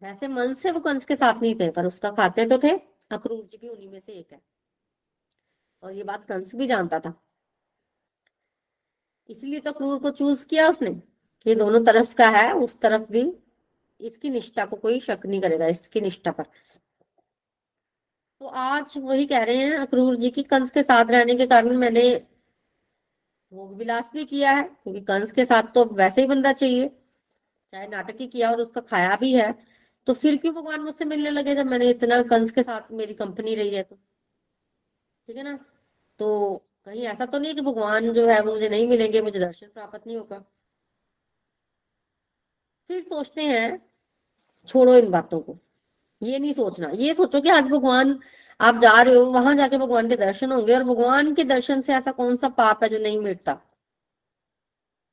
[0.02, 2.72] वैसे मन से वो कंस के साथ नहीं थे, पर उसका खाते तो थे।
[3.12, 4.42] अक्रूर जी भी उन्हीं में से एक है।
[5.84, 7.14] और ये बात कंस भी जानता था।
[9.30, 10.92] इसलिए तो क्रूर को चूज़ किया उसने
[11.46, 13.32] कि दोनों तरफ़ का है, उस तरफ़ भी
[14.00, 16.46] इसकी निष्ठा को कोई शक नहीं करेगा, इसकी निष्ठा पर।
[18.42, 21.76] तो आज वही कह रहे हैं अक्रूर जी की कंस के साथ रहने के कारण
[21.78, 22.02] मैंने
[23.52, 26.88] भोग विलास भी किया है, क्योंकि कंस के साथ तो वैसे ही बंदा चाहिए,
[27.74, 29.54] चाहे नाटक ही किया और उसका खाया भी है
[30.08, 33.56] तो फिर क्यों भगवान मुझसे मिलने लगे जब मैंने इतना कंस के साथ मेरी कंपनी
[33.56, 33.96] रही है तो?
[33.96, 35.58] ठीक है ना?
[36.20, 39.68] तो कहीं ऐसा तो नहीं कि भगवान जो है वो मुझे नहीं मिलेंगे, मुझे दर्शन
[39.68, 40.40] प्राप्त नहीं होगा।
[42.90, 43.82] फिर सोचते हैं,
[44.68, 45.58] छोड़ो इन बातों को।
[46.26, 48.20] ये नहीं सोचना। ये सोचो कि आज भगवान,
[48.60, 51.94] आप जा रहे हो, वहाँ जाके भगवान के दर्शन होंगे और भगवान के दर्शन से
[51.94, 53.58] ऐसा कौन सा पाप है जो नहीं मिटता?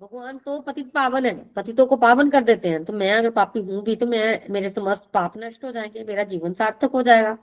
[0.00, 3.60] भगवान तो पतित पावन है। पतितों को पावन कर देते हैं। तो मैं अगर पापी
[3.60, 7.38] हूँ भी तो मैं, मेरे समस्त पाप नष्ट हो जाएँगे, मेरा जीवन सार्थक हो जाएगा।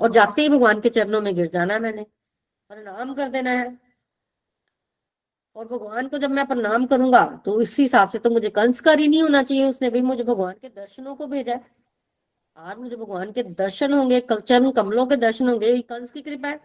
[0.00, 2.02] और जाते ही भगवान के चरणों में गिर जाना है मैंने।
[2.70, 3.78] प्रणाम कर देना है।
[5.56, 9.08] और भगवान को जब मैं प्रणाम करूँगा तो इसी हिसाब से तो मुझे कंसकार ही
[9.08, 11.81] नहीं होना चाहिए। उसने भी मुझे भगवान के दर्शनों को भेजा है।
[12.56, 16.60] आज मुझे भगवान के दर्शन होंगे चरण कमलों के दर्शन होंगे कंस की कृपा है।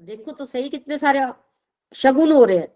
[0.00, 1.20] देखो तो सही कितने सारे
[1.94, 2.68] शगुन हो रहे हैं।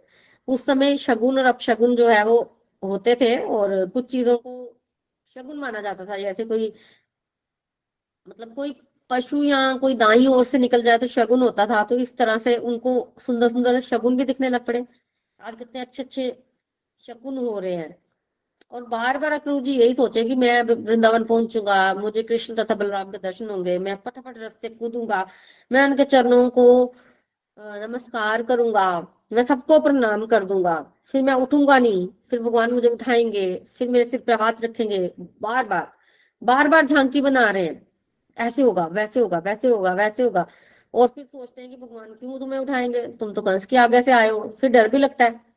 [0.48, 2.38] उस समय शगुन और अपशगुन जो है वो
[2.82, 4.52] होते थे और कुछ चीज़ों को
[5.28, 6.72] शगुन माना जाता था। जैसे कोई
[8.26, 8.74] मतलब कोई
[9.10, 12.38] पशु या कोई दाई ओर से निकल जाए तो शगुन होता था तो इस तरह
[12.38, 14.86] से उनको सुंदर सुंदर शगुन भी दिखने लग पड़े।
[15.40, 16.30] आज कितने अच्छे अच्छे
[17.02, 18.01] शगुन हो रहे हैं।
[18.72, 23.10] और बार बार अक्रूर जी यही सोचे कि मैं वृंदावन पहुंचूँगा, मुझे कृष्ण तथा बलराम
[23.12, 25.26] के दर्शन होंगे, मैं फटाफट रस्ते कूदूँगा,
[25.70, 26.94] मैं उनके चरणों को
[27.58, 28.86] नमस्कार करूँगा,
[29.32, 30.74] मैं सबको प्रणाम कर दूँगा,
[31.06, 34.98] फिर मैं उठूँगा नहीं, फिर भगवान मुझे उठाएँगे, फिर मेरे सिर पर हाथ रखेंगे,
[35.42, 35.92] बार बार
[36.42, 37.86] बार बार झांकी बना रहे हैं,
[38.36, 40.46] ऐसे होगा, वैसे होगा वैसे होगा वैसे होगा,
[40.94, 44.12] और फिर सोचते हैं कि भगवान क्यों तुम्हें उठाएँगे, तुम तो कंस के आगे से
[44.12, 45.51] आए हो, फिर डर भी लगता है।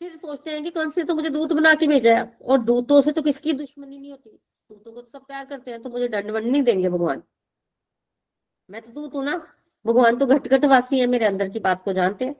[0.00, 3.00] फिर सोचते हैं कि कंस ने तो मुझे दूत बना के भेजा है। और दूतों
[3.02, 4.30] से तो किसकी दुश्मनी नहीं होती?
[4.70, 7.22] दूतों को तो सब प्यार करते हैं तो मुझे दंड वंड नहीं देंगे भगवान।
[8.68, 9.36] मैं तो दूत हूँ ना।
[9.84, 12.34] भगवान तो घट घट वासी है मेरे अंदर की बात को जानते हैं।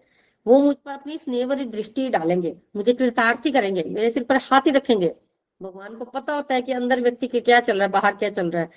[0.47, 4.66] वो मुझ पर अपनी स्नेह भरी दृष्टि डालेंगे। मुझे कृतार्थी करेंगे, मेरे सिर पर हाथ
[4.66, 5.14] ही रखेंगे।
[5.61, 8.31] भगवान को पता होता है कि अंदर व्यक्ति के क्या चल रहा है, बाहर क्या
[8.31, 8.71] चल रहा है।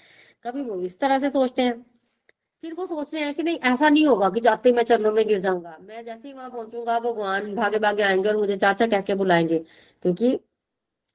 [0.46, 1.86] कभी वो इस तरह से सोचते हैं।
[2.64, 5.28] फिर वो सोच रहे हैं कि नहीं, ऐसा नहीं होगा कि जाते मैं चरणों में
[5.28, 9.02] गिर जाऊँगा। मैं जैसे ही वहाँ पहुंचूँगा, भगवान भागे भागे आएँगे और मुझे चाचा कह
[9.02, 9.60] के बुलाएँगे,
[10.04, 10.40] क्योंकि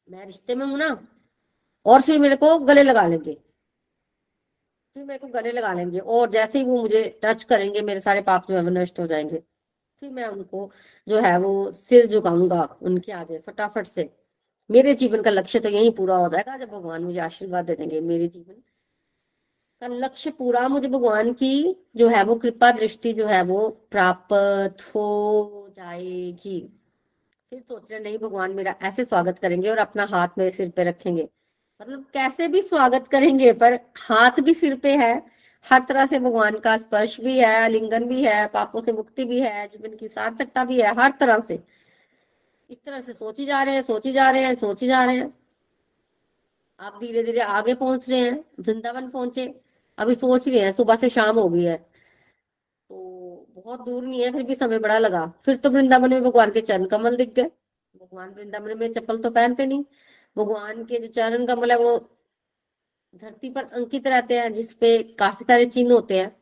[0.09, 0.88] मैं रिश्ते में हूँ ना,
[1.87, 3.37] और फिर मेरे को गले लगा लेंगे।
[4.96, 8.20] फिर मेरे को गले लगा लेंगे, और जैसे ही वो मुझे टच करेंगे, मेरे सारे
[8.22, 9.42] पाप जो है वो नष्ट हो जाएँगे।
[10.02, 10.70] फिर मैं उनको
[11.09, 14.11] जो है वो सिर झुकाऊँगा उनके आगे फटाफट से।
[14.70, 18.00] मेरे जीवन का लक्ष्य तो यही पूरा हो जाएगा, जब भगवान मुझे आशीर्वाद दे देंगे,
[18.00, 18.62] मेरे जीवन
[19.82, 25.72] लक्ष्य पूरा मुझे भगवान की, जो है वो कृपा दृष्टि, जो है वो प्राप्त हो
[25.76, 26.72] जाएगी।
[27.50, 30.84] फिर सोच रहे नहीं भगवान मेरा ऐसे स्वागत करेंगे और अपना हाथ मेरे सिर पे
[30.84, 31.28] रखेंगे।
[31.82, 35.22] मतलब कैसे भी स्वागत करेंगे, पर हाथ भी सिर पे है।
[35.70, 39.40] हर तरह से भगवान का स्पर्श भी है लिंगन भी है, पापों से मुक्ति भी
[39.40, 41.62] है, जीवन की सार्थकता भी है, हर तरह से।
[42.70, 45.34] इस तरह से सोची जा रहे हैं, सोची जा रहे हैं, सोची जा रहे हैं।
[46.80, 49.63] आप धीरे धीरे आगे पहुँच रहे हैं, वृंदावन पहुँचे।
[49.98, 51.76] अभी सोच रहे हैं, सुबह से शाम हो गई है।
[52.90, 56.50] तो बहुत दूर नहीं है, फिर भी समय बड़ा लगा। फिर तो वृंदावन में भगवान
[56.50, 57.50] के चरण कमल दिख गए।
[57.96, 59.85] भगवान वृंदावन में चप्पल तो पहनते नहीं।
[60.37, 62.11] भगवान के जो चरण कमल है, वो
[63.22, 66.37] धरती पर अंकित रहते हैं जिसपे काफ़ी सारे चिन्ह होते हैं।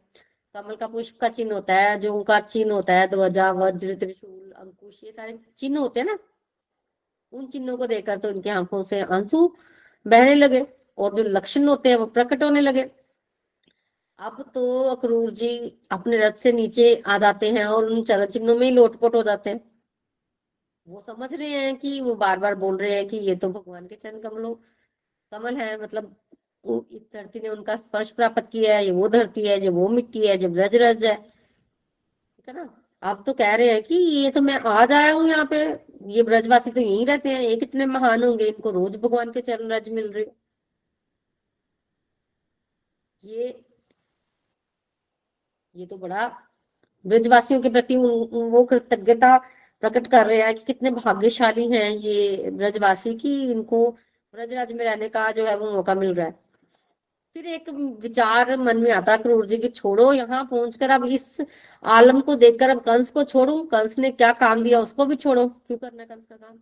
[0.55, 4.53] कमल का पुष्प का चिन्ह होता है, जो उनका चिन्ह होता है, ध्वजा, वज्र, त्रिशूल,
[4.53, 6.19] अंकुश, ये सारे चिन्ह होते हैं ना।
[7.33, 9.57] उन चिन्हों को देखकर तो उनकी आँखों से आँसू
[10.07, 10.67] बहने लगे
[10.99, 12.91] और जो लक्षण होते हैं, वो प्रकट होने लगे।
[14.19, 15.49] अब तो अक्रूर जी
[15.93, 19.23] अपने रथ से नीचे आ जाते हैं और उन चरण चिन्हों में ही लोटपोट हो
[19.23, 19.61] जाते हैं।
[20.87, 23.87] वो समझ रहे हैं कि वो बार बार बोल रहे हैं कि ये तो भगवान
[23.87, 24.55] के चरण कमलों,
[25.33, 26.15] कमल है मतलब
[26.65, 30.27] इस धरती ने उनका स्पर्श प्राप्त किया है, ये वो धरती है जो वो मिट्टी
[30.27, 32.69] है जो ब्रज रज है। ठीक है ना?
[33.03, 35.65] आप तो कह रहे हैं कि ये तो मैं आज आया हूँ यहाँ पे,
[36.13, 39.73] ये ब्रजवासी तो यहीं रहते हैं, ये कितने महान होंगे, इनको रोज भगवान के चरण
[39.73, 40.27] रज मिल रहे
[43.25, 43.49] ये
[45.75, 46.27] ये तो बड़ा
[47.05, 49.37] ब्रजवासियों के प्रति वो कृतज्ञता
[49.83, 55.09] प्रकट कर रहे हैं कि कितने भाग्यशाली हैं ये ब्रजवासी की इनको ब्रजराज में रहने
[55.09, 56.35] का जो है वो मौका मिल रहा है।
[57.37, 57.69] फिर एक
[58.01, 61.41] विचार मन में आता क्रूर जी की छोड़ो यहाँ पहुंचकर अब इस
[61.85, 65.47] आलम को देखकर अब कंस को छोड़ू, कंस ने क्या काम दिया उसको भी छोड़ो,
[65.49, 66.57] क्यों करना कंस का काम?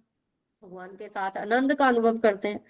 [0.63, 2.61] भगवान के साथ आनंद का अनुभव करते हैं।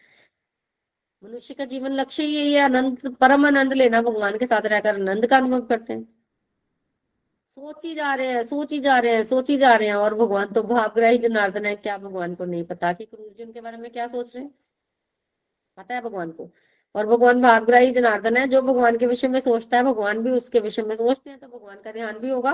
[1.22, 5.26] मनुष्य का जीवन लक्ष्य ही है, आनंद, परम आनंद लेना, भगवान के साथ रहकर आनंद
[5.26, 6.07] का अनुभव करते हैं।
[7.60, 10.62] सोची जा रहे हैं, सोची जा रहे हैं, सोची जा रहे हैं और भगवान तो
[10.62, 14.06] भावग्राही जनार्दन है, क्या भगवान को नहीं पता कि क्रूर जी उनके बारे में क्या
[14.06, 14.52] सोच रहे हैं?
[15.76, 16.48] पता है भगवान को?
[16.94, 20.60] और भगवान भावग्राही जनार्दन है, जो भगवान के विषय में सोचता है, भगवान भी उसके
[20.60, 22.52] विषय में सोचते हैं तो भगवान का ध्यान भी होगा।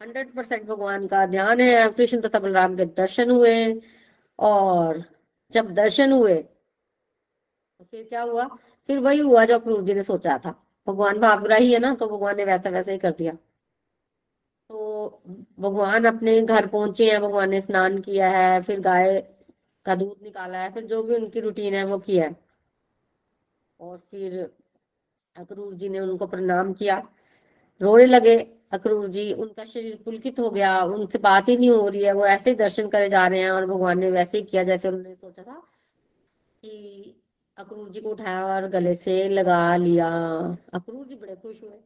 [0.00, 3.54] हंड्रेड परसेंट भगवान का ध्यान है। कृष्ण तथा बलराम के दर्शन हुए
[4.38, 5.02] और
[5.52, 8.46] जब दर्शन हुए तो फिर क्या हुआ?
[8.88, 10.54] फिर वही हुआ जो क्रूर जी ने सोचा था।
[10.86, 13.36] भगवान भावग्राही है ना तो भगवान ने वैसा वैसा ही कर दिया।
[15.60, 19.20] भगवान अपने घर पहुँचे हैं, भगवान ने स्नान किया है, फिर गाय
[19.86, 22.36] का दूध निकाला है, फिर जो भी उनकी रूटीन है वो किया है।
[23.80, 24.50] और फिर
[25.36, 27.02] अक्रूर जी ने उनको प्रणाम किया।
[27.80, 28.36] रोने लगे
[28.72, 32.26] अक्रूर जी, उनका शरीर पुलकित हो गया, उनसे बात ही नहीं हो रही है, वो
[32.26, 35.14] ऐसे ही दर्शन करे जा रहे हैं और भगवान ने वैसे ही किया, जैसे उन्होंने
[35.14, 35.62] सोचा था
[36.62, 37.14] कि
[37.56, 40.08] अक्रूर जी को उठाया और गले से लगा लिया।
[40.74, 41.78] अक्रूर जी बड़े खुश हुए,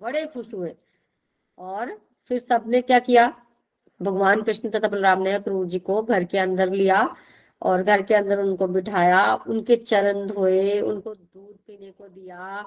[0.00, 0.74] बड़े खुश हुए।
[1.58, 1.94] और
[2.30, 3.26] फिर सबने क्या किया?
[4.00, 7.08] भगवान कृष्ण तथा बलराम ने अक्रूर जी को घर के अंदर लिया
[7.62, 12.64] और घर के अंदर उनको बिठाया, उनके चरण धोए, उनको दूध पीने को दिया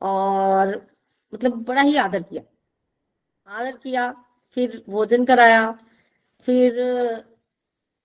[0.00, 0.76] और
[1.32, 2.42] मतलब बड़ा ही आदर किया।
[3.46, 4.10] आदर किया,
[4.56, 5.70] फिर भोजन कराया,
[6.44, 6.80] फिर,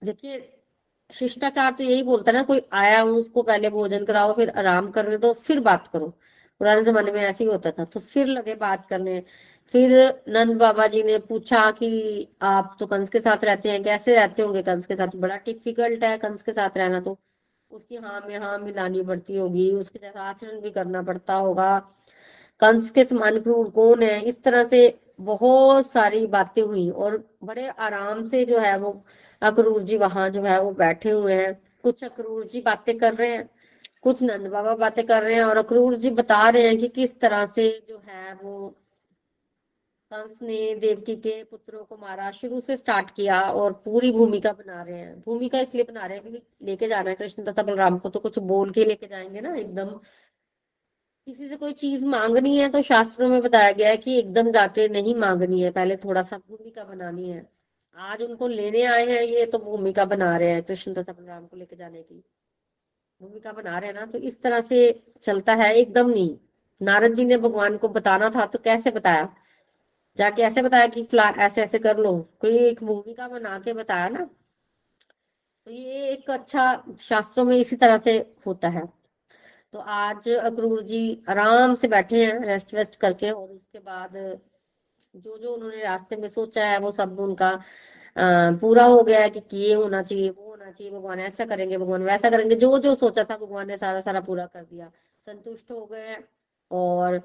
[0.01, 0.53] देखिए,
[1.09, 5.17] शिष्टाचार तो यही बोलता है ना, कोई आया उसको पहले भोजन कराओ, फिर आराम करने
[5.17, 6.07] दो, फिर बात करो।
[6.61, 9.23] पुराने जमाने में ऐसे ही होता था तो फिर लगे बात करने।
[9.71, 9.91] फिर
[10.29, 14.41] नंद बाबा जी ने पूछा कि आप तो कंस के साथ रहते हैं, कैसे रहते
[14.41, 15.15] होंगे कंस के साथ?
[15.17, 17.17] बड़ा डिफ़िकल्ट है कंस के साथ रहना तो।
[17.71, 21.77] उसकी हाँ में हाँ मिलानी पड़ती होगी, उसके जैसा आचरण भी करना पड़ता होगा।
[22.61, 24.21] कंस के समान क्रूर कौन है?
[24.21, 28.91] इस तरह से बहुत सारी बातें हुई और बड़े आराम से जो है वो
[29.41, 31.53] अक्रूर जी वहाँ जो है वो बैठे हुए हैं।
[31.83, 33.49] कुछ अक्रूर जी बातें कर रहे हैं,
[34.03, 37.19] कुछ नंद बाबा बातें कर रहे हैं और अक्रूर जी बता रहे हैं कि किस
[37.19, 38.73] तरह से जो है वो
[40.11, 44.81] कंस ने देवकी के पुत्रों को मारा शुरू से स्टार्ट किया और पूरी भूमिका बना
[44.81, 48.09] रहे हैं। भूमिका इसलिए बना रहे हैं क्योंकि लेके जाना है कृष्ण तथा बलराम को
[48.09, 49.89] तो कुछ बोल के लेके जाएँगे ना एकदम।
[51.27, 54.87] किसी से कोई चीज़ मांगनी है तो शास्त्रों में बताया गया है कि एकदम जाके
[54.87, 57.45] नहीं मांगनी है, पहले थोड़ा सा भूमिका बनानी है।
[57.97, 61.57] आज उनको लेने आए हैं ये तो भूमिका बना रहे हैं कृष्ण तथा बलराम को
[61.57, 62.23] लेके जाने की।
[63.21, 64.79] भूमिका बना रहे हैं ना तो इस तरह से
[65.23, 66.37] चलता है, एकदम नहीं।
[66.81, 69.27] नारद जी ने भगवान को बताना था तो कैसे बताया?
[70.17, 74.09] जाके ऐसे बताया कि फ्ला, ऐसे ऐसे कर लो। कोई एक भूमिका बना के बताया
[74.09, 74.29] ना
[75.67, 78.85] तो ये एक अच्छा शास्त्रों में इसी तरह से होता है।
[79.73, 84.13] तो आज अक्रूर जी आराम से बैठे हैं रेस्ट वेस्ट करके, और उसके बाद
[85.15, 87.51] जो जो उन्होंने रास्ते में सोचा है, वो सब उनका
[88.61, 92.03] पूरा हो गया है कि ये होना चाहिए, वो होना चाहिए, भगवान ऐसा करेंगे, भगवान
[92.03, 94.91] वैसा करेंगे। जो जो सोचा था, भगवान ने सारा सारा पूरा कर दिया।
[95.23, 96.17] संतुष्ट हो गए
[96.71, 97.21] और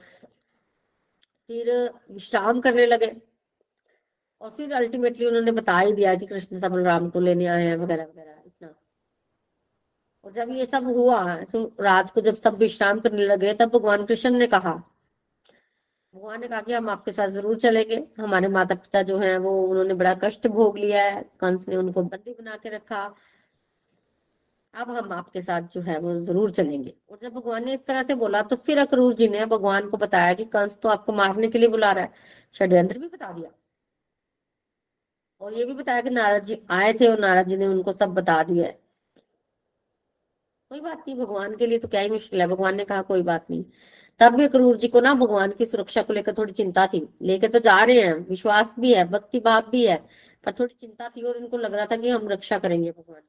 [1.53, 1.71] फिर
[2.11, 3.07] विश्राम करने लगे।
[4.41, 7.77] और फिर अल्टीमेटली उन्होंने बता ही दिया कि कृष्ण सब राम को लेने आए हैं
[7.77, 8.75] वगैरह वगैरह, इतना।
[10.25, 14.05] और जब ये सब हुआ तो रात को जब सब विश्राम करने लगे, तब भगवान
[14.07, 14.73] कृष्ण ने कहा,
[16.15, 19.63] भगवान ने कहा कि हम आपके साथ ज़रूर चलेंगे। हमारे माता पिता जो हैं, वो,
[19.63, 23.05] उन्होंने बड़ा कष्ट भोग लिया है। कंस ने उनको बंदी बना के रखा।
[24.75, 28.03] अब हम आपके साथ जो है वो ज़रूर चलेंगे। और जब भगवान ने इस तरह
[28.03, 31.49] से बोला तो फिर अक्रूर जी ने भगवान को बताया कि कंस तो आपको मारने
[31.49, 32.13] के लिए बुला रहा है।
[32.55, 33.51] षड्यंत्र भी बता दिया।
[35.41, 38.15] और ये भी बताया कि नारद जी आए थे और नारद जी ने उनको सब
[38.15, 38.79] बता दिया है।
[40.71, 43.23] कोई बात नहीं, भगवान के लिए तो क्या ही मुश्किल है। भगवान ने कहा, कोई
[43.23, 43.65] बात नहीं।
[44.21, 47.49] तब भी क्रूर जी को ना भगवान की सुरक्षा को लेकर थोड़ी चिंता थी। लेके
[47.49, 49.97] तो जा रहे हैं, विश्वास भी है, भक्ति भाव भी है,
[50.45, 53.21] पर थोड़ी चिंता थी और इनको लग रहा था कि हम रक्षा करेंगे भगवान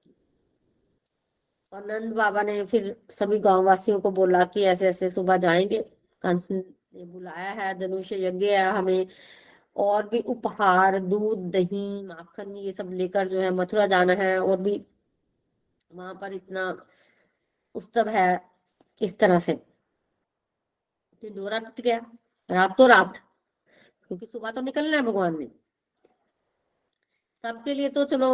[1.73, 5.81] और नंद बाबा ने फिर सभी गाँव वासियों को बोला कि ऐसे ऐसे सुबह जाएँगे।
[6.23, 9.07] कंस ने बुलाया है, धनुष यज्ञ है, हमें
[9.75, 14.57] और भी उपहार, दूध, दही, माखन, ये सब लेकर जो है मथुरा जाना है और
[14.57, 14.85] भी
[15.91, 16.69] वहाँ पर इतना
[17.75, 18.27] उत्सव है
[19.01, 19.53] इस तरह से।
[21.23, 21.97] डोरा टूट गया।
[22.49, 23.17] रात तो रात,
[24.11, 25.47] क्योंकि सुबह तो निकलना है भगवान ने।
[27.43, 28.29] सबके लिए तो चलो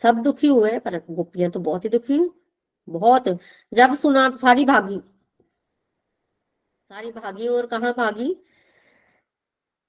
[0.00, 2.30] सब दुखी हुए पर गोपियाँ तो बहुत ही दुखी हुई
[2.88, 3.28] बहुत,
[3.74, 5.00] जब सुना तो सारी भागी।
[6.90, 8.44] सारी भागी और कहा भागी?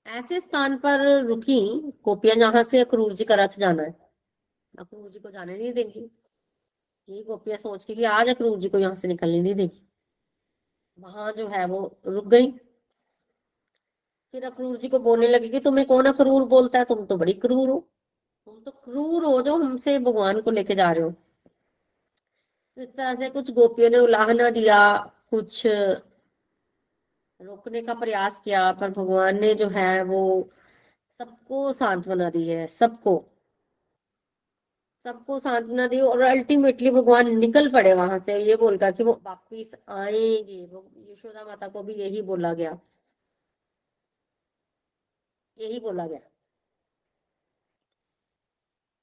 [0.07, 3.95] ऐसे स्थान पर रुकी, गोपियाँ जहाँ से अक्रूर जी का रथ जाना है।
[4.79, 6.09] अक्रूर जी को जाने नहीं देंगी।
[7.09, 9.87] ये गोपियाँ सोच के कि आज अक्रूर जी को यहाँ से निकलने नहीं देगी।
[10.99, 12.51] वहाँ जो है वो रुक गई।
[14.31, 16.85] फिर अक्रूर जी को बोलने लगी कि तुम्हें कौन अक्रूर बोलता है?
[16.85, 17.89] तुम तो बड़ी क्रूर हो।
[18.45, 21.13] तुम तो क्रूर हो जो हमसे भगवान को लेके जा रहे हो।
[22.77, 24.97] इस तरह से कुछ गोपियों ने उलाहना दिया,
[25.29, 25.67] कुछ
[27.41, 30.49] रोकने का प्रयास किया, पर भगवान ने जो है वो
[31.17, 33.25] सबको सांत्वना दी है, सबको।
[35.03, 39.75] सबको सांत्वना दी और अल्टीमेटली भगवान निकल पड़े वहाँ से, ये बोलकर कि वो वापिस
[39.89, 40.61] आएँगे।
[41.11, 42.79] यशोदा माता को भी यही बोला गया।
[45.57, 46.32] यही बोला गया।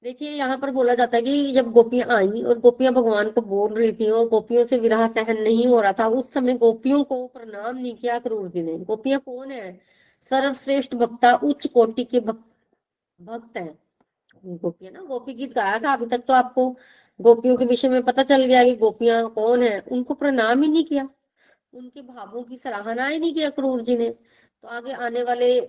[0.05, 3.73] देखिए, यहाँ पर बोला जाता है कि जब गोपियाँ आई और गोपियाँ भगवान को बोल
[3.73, 7.25] रही थी और गोपियों से विरह सहन नहीं हो रहा था, उस समय गोपियों को
[7.27, 9.79] प्रणाम नहीं किया क्रूर जी ने। गोपियाँ कौन है?
[10.23, 13.77] सर्वश्रेष्ठ भक्ता उच्च कोटि के भक्त हैं।
[14.45, 15.01] गोपियाँ ना?
[15.01, 16.69] गोपी गीत गाया था अभी तक तो आपको?
[17.19, 20.83] गोपियों के विषय में पता चल गया कि गोपियाँ कौन है। उनको प्रणाम ही नहीं
[20.85, 21.07] किया।
[21.73, 25.59] उनके भावों की सराहना ही नहीं किया क्रूर जी ने। तो आगे आने वाले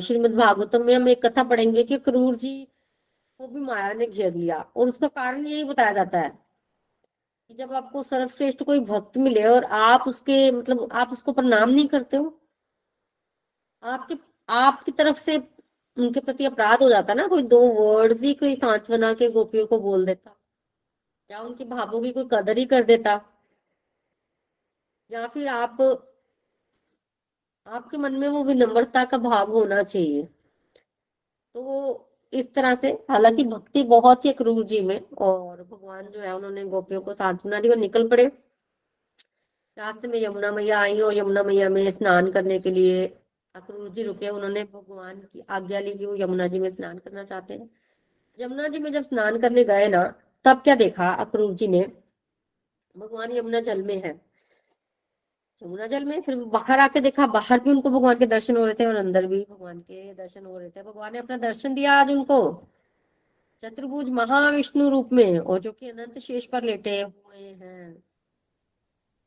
[0.00, 2.66] श्रीमद भागवतम में हम एक कथा पढ़ेंगे कि क्रूर जी
[3.42, 6.28] को भी माया ने घेर लिया। और उसका कारण यही बताया जाता है
[7.50, 11.86] कि जब आपको सर्वश्रेष्ठ कोई भक्त मिले और आप उसके मतलब आप उसको प्रणाम नहीं
[11.88, 12.38] करते हो,
[13.82, 14.14] आपके,
[14.48, 15.36] आपकी तरफ़ से
[15.96, 19.78] उनके प्रति अपराध हो जाता ना, कोई दो वर्ड्स ही, कोई सांत्वना के गोपियों को
[19.80, 20.36] बोल देता,
[21.30, 23.20] या उनके भावों की कोई कदर ही कर देता,
[25.10, 25.82] या फिर आप,
[27.66, 30.22] आपके मन में वो विनम्रता का भाव होना चाहिए।
[31.54, 36.20] तो वो इस तरह से हालाँकि भक्ति बहुत ही अक्रूर जी में और भगवान जो
[36.20, 38.24] है उन्होंने गोपियों को सांत्वना दी और निकल पड़े।
[39.76, 43.06] रास्ते में यमुना मैया आई और यमुना मैया में स्नान करने के लिए
[43.54, 47.24] अक्रूर जी रुके उन्होंने भगवान की आज्ञा ली कि वो यमुना जी में स्नान करना
[47.24, 47.70] चाहते हैं।
[48.38, 50.02] यमुना जी में जब स्नान करने गए ना
[50.44, 51.80] तब क्या देखा अक्रूर जी ने?
[52.96, 54.20] भगवान यमुना जल में है।
[55.62, 58.74] यमुना जल में, फिर बाहर आके देखा, बाहर भी उनको भगवान के दर्शन हो रहे
[58.74, 61.92] थे और अंदर भी भगवान के दर्शन हो रहे थे। भगवान ने अपना दर्शन दिया
[61.92, 62.68] आज उनको।
[63.62, 68.02] चतुर्भुज महाविष्णु रूप में, और जो कि अनंत शेष पर लेटे हुए हैं।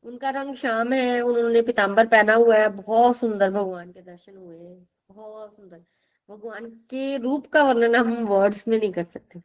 [0.03, 4.77] उनका रंग श्याम है, उन्होंने पिताम्बर पहना हुआ है। बहुत सुंदर भगवान के दर्शन हुए
[5.11, 5.81] बहुत सुंदर।
[6.29, 9.39] भगवान के रूप का वर्णन हम वर्ड्स में नहीं कर सकते।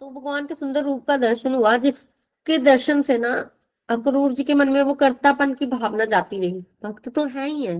[0.00, 3.50] तो भगवान के सुंदर रूप का दर्शन हुआ, जिसके दर्शन से ना
[3.90, 7.66] अक्रूर जी के मन में वो कर्तापन की भावना जाती नहीं भक्त तो है ही
[7.66, 7.74] है।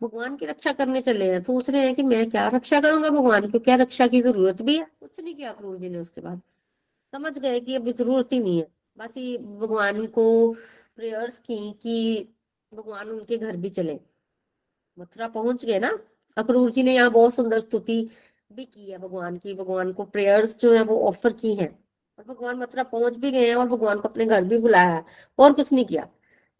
[0.00, 3.50] भगवान की रक्षा करने चले हैं। सोच रहे हैं कि मैं क्या रक्षा करूँगा भगवान
[3.50, 3.58] को?
[3.58, 4.86] क्या रक्षा की ज़रूरत भी है?
[5.00, 6.40] कुछ नहीं किया अक्रूर जी ने उसके बाद।
[7.12, 8.66] समझ गए कि अभी ज़रूरत ही नहीं है।
[8.98, 10.52] बस ये भगवान को
[10.96, 12.28] प्रेयर्स की कि
[12.72, 13.98] भगवान उनके घर भी चले।
[14.98, 15.98] मथुरा पहुँच गए ना?
[16.36, 18.08] अक्रूर जी ने यहाँ बहुत सुंदर स्तुति
[18.52, 21.87] भी की है भगवान की। भगवान को प्रेयर्स जो है वो ऑफ़र की है।
[22.18, 25.04] और भगवान मथुरा पहुँच भी गए हैं और भगवान को अपने घर भी बुलाया है,
[25.38, 26.08] और कुछ नहीं किया।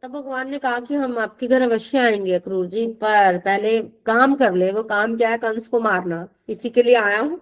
[0.02, 4.34] तब भगवान ने कहा कि हम आपके घर अवश्य आएँगे अक्रूर जी, पर पहले काम
[4.34, 7.38] कर ले, वो काम क्या है, कंस को मारना। इसी के लिए आया हूँ।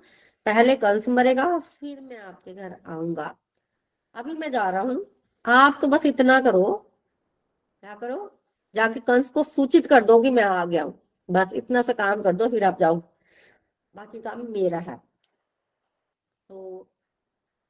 [0.46, 3.34] पहले कंस मरेगा, फिर मैं आपके घर आऊँगा।
[4.14, 5.04] अभी मैं जा रहा हूँ।
[5.44, 6.64] आप तो बस इतना करो,
[7.82, 8.32] क्या करो?
[8.74, 10.98] जाके कंस को सूचित कर दो कि मैं आ गया हूँ।
[11.28, 12.96] बस इतना सा काम कर दो, फिर आप जाओ।
[13.94, 14.96] बाकी काम मेरा है।
[16.50, 16.88] तो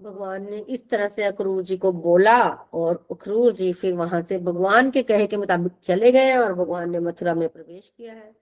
[0.01, 2.39] भगवान ने इस तरह से अक्रूर जी को बोला
[2.73, 6.91] और अक्रूर जी फिर वहाँ से भगवान के कहे के मुताबिक चले गए और भगवान
[6.91, 8.35] ने मथुरा में प्रवेश किया है।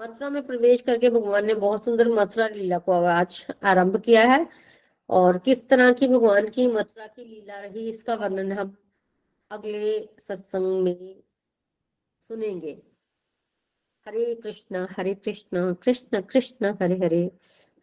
[0.00, 4.46] मथुरा में प्रवेश करके भगवान ने बहुत सुंदर मथुरा लीला को आज आरंभ किया है
[5.08, 8.76] और किस तरह की भगवान की मथुरा की लीला रही, इसका वर्णन हम
[9.50, 11.22] अगले सत्संग में
[12.22, 12.82] सुनेंगे।
[14.06, 17.24] हरे कृष्ण हरे कृष्ण कृष्ण कृष्ण, हरे हरे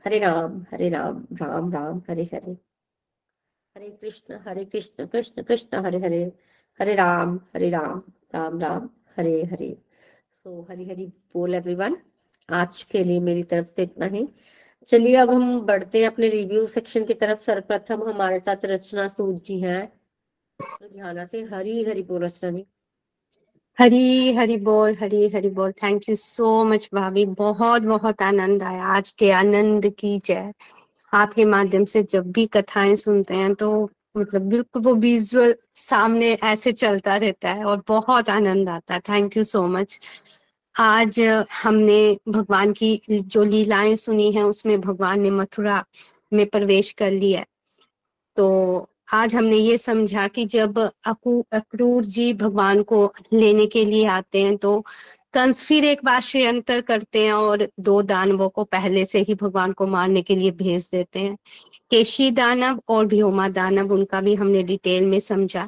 [0.06, 2.58] हरे राम हरे राम राम राम, हरे हरे।
[3.78, 6.32] हरे कृष्ण हरे कृष्ण कृष्ण कृष्ण, हरे हरे
[6.80, 8.02] हरे राम हरे राम
[8.36, 9.78] राम राम, हरे हरे।
[10.44, 11.98] सो हरी हरी बोल एवरीवन
[12.52, 14.28] आज के लिए मेरी तरफ़ से इतना ही।
[14.88, 19.36] चलिए, अब हम बढ़ते हैं अपने रिव्यू सेक्शन की तरफ़। सर्वप्रथम हमारे साथ रचना सूद
[19.36, 19.88] जी हैं।
[20.60, 22.66] तो ध्यान से हरी हरी बोल, रचना जी।
[23.80, 28.84] हरी हरी बोल, हरी हरी बोल। थैंक यू सो मच भाभी। बहुत बहुत आनंद आया।
[28.84, 30.54] आज के आनंद की जय।
[31.14, 33.72] आपके माध्यम से जब भी कथाएँ सुनते हैं तो
[34.18, 39.38] मतलब बिल्कुल वो विजुअल सामने ऐसे चलता रहता है और बहुत आनंद आता है। थैंक
[39.38, 40.00] यू सो मच
[40.76, 41.20] आज
[41.64, 42.00] हमने
[42.30, 45.84] भगवान की जो लीलाएँ सुनी हैं, उसमें भगवान ने मथुरा
[46.34, 47.46] में प्रवेश कर लिया है।
[48.38, 54.06] तो आज हमने ये समझा कि जब अकू, अक्रूर जी भगवान को लेने के लिए
[54.08, 54.84] आते हैं तो
[55.34, 59.72] कंस फिर एक बार षड्यंत्र करते हैं और दो दानवों को पहले से ही भगवान
[59.74, 61.36] को मारने के लिए भेज देते हैं।
[61.92, 65.68] केशी दानव और व्योमा दानव, उनका भी हमने डिटेल में समझा।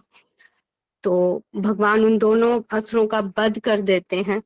[1.04, 4.42] तो भगवान उन दोनों असुरों का वध कर देते हैं।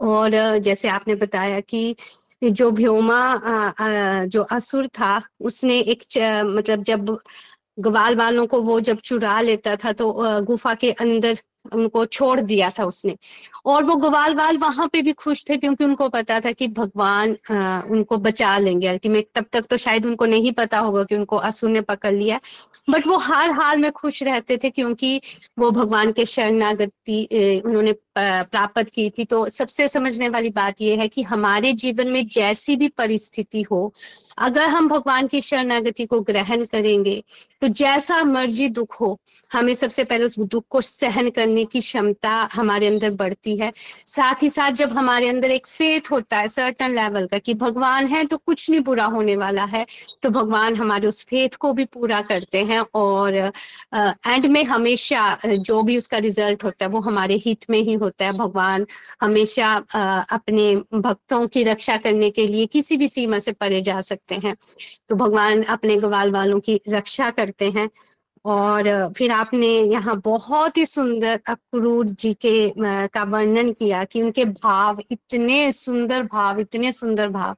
[0.00, 1.94] और जैसे आपने बताया कि
[2.44, 3.74] जो व्योमा
[4.26, 6.02] जो असुर था, उसने एक
[6.46, 7.16] मतलब जब
[7.78, 10.12] ग्वाल वालों को वो जब चुरा लेता था तो
[10.44, 11.38] गुफा के अंदर
[11.72, 13.16] उनको छोड़ दिया था उसने।
[13.66, 17.36] और वो ग्वाल वाल वहाँ पे भी खुश थे क्योंकि उनको पता था कि भगवान
[17.50, 21.36] आ, उनको बचा लेंगे। अल्टीमेट तब तक तो शायद उनको नहीं पता होगा कि उनको
[21.36, 22.40] असुर ने पकड़ लिया।
[22.88, 25.20] बट वो हर हाल में खुश रहते थे क्योंकि
[25.58, 31.08] वो भगवान के शरणागति उन्होंने प्राप्त की थी। तो सबसे समझने वाली बात यह है
[31.08, 33.92] कि हमारे जीवन में जैसी भी परिस्थिति हो,
[34.38, 37.22] अगर हम भगवान की शरणागति को ग्रहण करेंगे
[37.62, 39.18] तो जैसा मर्ज़ी दुख हो,
[39.50, 44.42] हमें सबसे पहले उस दुख को सहन करने की क्षमता हमारे अंदर बढ़ती है। साथ
[44.42, 48.24] ही साथ जब हमारे अंदर एक फेथ होता है सर्टन लेवल का कि भगवान है
[48.24, 49.84] तो कुछ नहीं बुरा होने वाला है
[50.22, 55.82] तो भगवान हमारे उस फेथ को भी पूरा करते हैं। और एंड में हमेशा जो
[55.82, 58.86] भी उसका रिज़ल्ट होता है वो हमारे हित में ही होता है। भगवान
[59.22, 59.72] हमेशा
[60.32, 64.56] अपने भक्तों की रक्षा करने के लिए किसी भी सीमा से परे जा सकते हैं।
[65.08, 67.88] तो भगवान अपने ग्वाल वालों की रक्षा करते हैं
[68.44, 72.72] और फिर आपने यहाँ बहुत ही सुंदर अक्रूर जी के
[73.08, 77.56] का वर्णन किया कि उनके भाव इतने सुंदर भाव, इतने सुंदर भाव।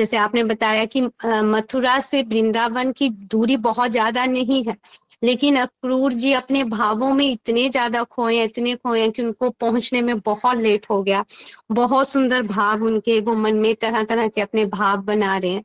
[0.00, 4.76] जैसे आपने बताया कि मथुरा से वृंदावन की दूरी बहुत ज़्यादा नहीं है,
[5.24, 10.18] लेकिन अक्रूर जी अपने भावों में इतने ज़्यादा खोए इतने खोए कि उनको पहुँचने में
[10.20, 11.24] बहुत लेट हो गया।
[11.72, 15.64] बहुत सुंदर भाव उनके वो मन में तरह तरह के अपने भाव बना रहे हैं।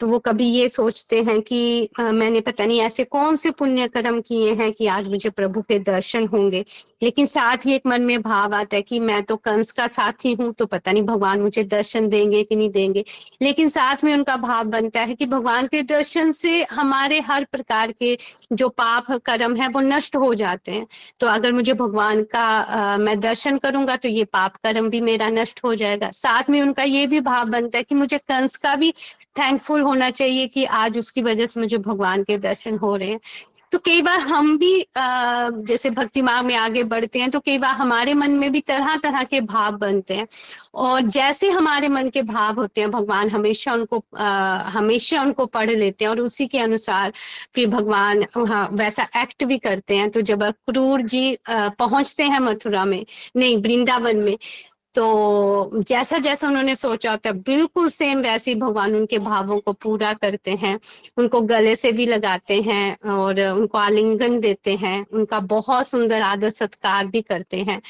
[0.00, 3.86] तो वो कभी ये सोचते हैं कि आ, मैंने पता नहीं ऐसे कौन से पुण्य
[3.88, 6.64] कर्म किए हैं कि आज मुझे प्रभु के दर्शन होंगे।
[7.02, 10.32] लेकिन साथ ही एक मन में भाव आता है कि मैं तो कंस का साथी
[10.32, 13.04] हूँ तो पता नहीं भगवान मुझे दर्शन देंगे कि नहीं देंगे।
[13.42, 17.92] लेकिन साथ में उनका भाव बनता है कि भगवान के दर्शन से हमारे हर प्रकार
[17.92, 18.16] के
[18.52, 20.86] जो पाप कर्म है वो नष्ट हो जाते हैं।
[21.20, 25.28] तो अगर मुझे भगवान का आ, मैं दर्शन करूँगा तो ये पाप कर्म भी मेरा
[25.30, 28.74] नष्ट हो जाएगा। साथ में उनका ये भी भाव बनता है कि मुझे कंस का
[28.76, 28.90] भी
[29.38, 33.20] थैंकफुल होना चाहिए कि आज उसकी वजह से मुझे भगवान के दर्शन हो रहे हैं।
[33.72, 37.74] तो कई बार हम भी जैसे भक्ति मार्ग में आगे बढ़ते हैं तो कई बार
[37.76, 40.26] हमारे मन में भी तरह तरह के भाव बनते हैं।
[40.76, 44.02] और जैसे हमारे मन के भाव होते हैं, भगवान हमेशा उनको
[44.70, 47.12] हमेशा उनको पढ़ लेते हैं और उसी के अनुसार
[47.54, 48.24] फिर भगवान
[48.72, 53.04] वैसा एक्ट भी करते हैं। तो जब अक्रूर जी पहुँचते हैं मथुरा में,
[53.36, 54.36] नहीं, वृंदावन में
[54.96, 59.72] तो जैसा जैसा उन्होंने सोचा होता है बिल्कुल सेम वैसे ही भगवान उनके भावों को
[59.72, 60.78] पूरा करते हैं।
[61.18, 66.50] उनको गले से भी लगाते हैं और उनको आलिंगन देते हैं। उनका बहुत सुंदर आदर
[66.50, 67.80] सत्कार भी करते हैं।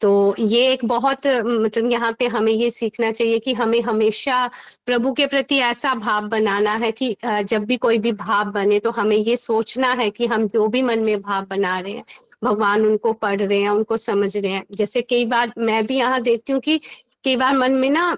[0.00, 4.46] तो ये एक बहुत मतलब यहाँ पे हमें ये सीखना चाहिए कि हमें हमेशा
[4.86, 8.90] प्रभु के प्रति ऐसा भाव बनाना है कि जब भी कोई भी भाव बने तो
[8.90, 12.04] हमें ये सोचना है कि हम जो भी मन में भाव बना रहे हैं,
[12.44, 16.20] भगवान उनको पढ़ रहे हैं, उनको समझ रहे हैं। जैसे कई बार मैं भी यहाँ
[16.22, 16.78] देखती हूँ कि
[17.24, 18.16] कई बार मन में ना,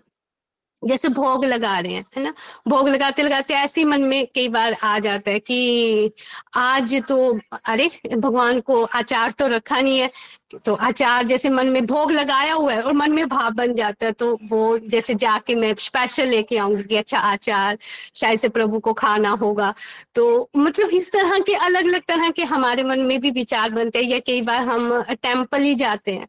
[0.82, 2.32] जैसे भोग लगा रहे हैं, है ना?
[2.68, 6.12] भोग लगाते लगाते ऐसे मन में कई बार आ जाता है कि
[6.56, 7.16] आज तो
[7.64, 10.10] अरे, भगवान को आचार तो रखा नहीं है
[10.56, 14.06] तो आचार जैसे मन में भोग लगाया हुआ है और मन में भाव बन जाता
[14.06, 17.76] है तो वो जैसे जाके मैं स्पेशल लेके आऊँगी कि अच्छा आचार,
[18.14, 19.72] शायद से प्रभु को खाना होगा।
[20.14, 24.02] तो मतलब इस तरह के अलग अलग तरह के हमारे मन में भी विचार बनते
[24.02, 26.26] हैं या कई बार हम टेंपल ही जाते हैं।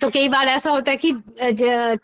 [0.00, 1.12] तो कई बार ऐसा होता है कि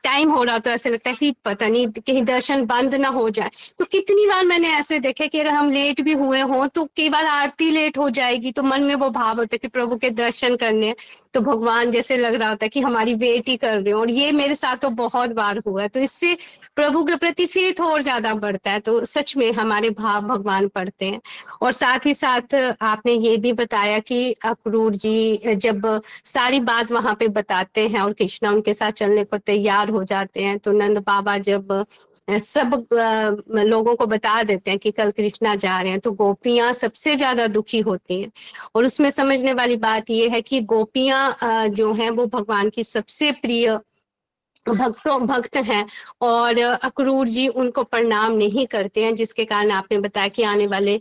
[0.05, 3.29] टाइम हो रहा तो ऐसे लगता है कि पता नहीं, कहीं दर्शन बंद ना हो
[3.31, 6.85] जाए। तो कितनी बार मैंने ऐसे देखे कि अगर हम लेट भी हुए हों तो
[6.97, 9.97] कई बार आरती लेट हो जाएगी तो मन में वो भाव होता है कि प्रभु
[9.97, 10.95] के दर्शन करने
[11.37, 14.11] तो भगवान जैसे लग रहा होता है कि हमारी वेट ही कर रहे हो, और
[14.13, 16.37] ये मेरे साथ तो बहुत बार हुआ है। तो इससे
[16.77, 21.05] प्रभु के प्रति फेथ और ज़्यादा बढ़ता है। तो सच में हमारे भाव भगवान पढ़ते
[21.07, 21.21] हैं।
[21.63, 27.15] और साथ ही साथ आपने ये भी बताया कि अक्रूर जी जब सारी बात वहाँ
[27.15, 30.99] पे बताते हैं और कृष्णा उनके साथ चलने को तैयार हो जाते हैं तो नंद
[31.07, 31.85] बाबा जब
[32.31, 32.87] सब
[33.57, 37.47] लोगों को बता देते हैं कि कल कृष्णा जा रहे हैं तो गोपियाँ सबसे ज़्यादा
[37.49, 38.31] दुखी होती हैं।
[38.75, 41.26] और उसमें समझने वाली बात यह है कि गोपियाँ
[41.71, 43.79] जो हैं वो भगवान की सबसे प्रिय
[44.69, 45.85] भक्तों, भक्त हैं
[46.23, 50.95] और अक्रूर जी उनको प्रणाम नहीं करते हैं, जिसके कारण आपने बताया कि आने वाले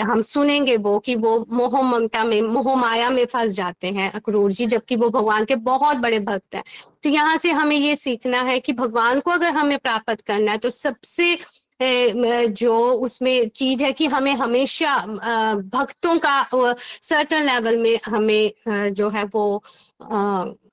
[0.00, 4.52] हम सुनेंगे वो कि वो मोह ममता में, मोह माया में फंस जाते हैं अक्रूर
[4.52, 6.62] जी, जबकि वो भगवान के बहुत बड़े भक्त हैं।
[7.02, 10.58] तो यहाँ से हमें ये सीखना है कि भगवान को अगर हमें प्राप्त करना है
[10.58, 11.36] तो सबसे
[11.80, 14.96] जो उसमें चीज़ है कि हमें हमेशा
[15.74, 19.62] भक्तों का सर्टन लेवल में हमें जो है वो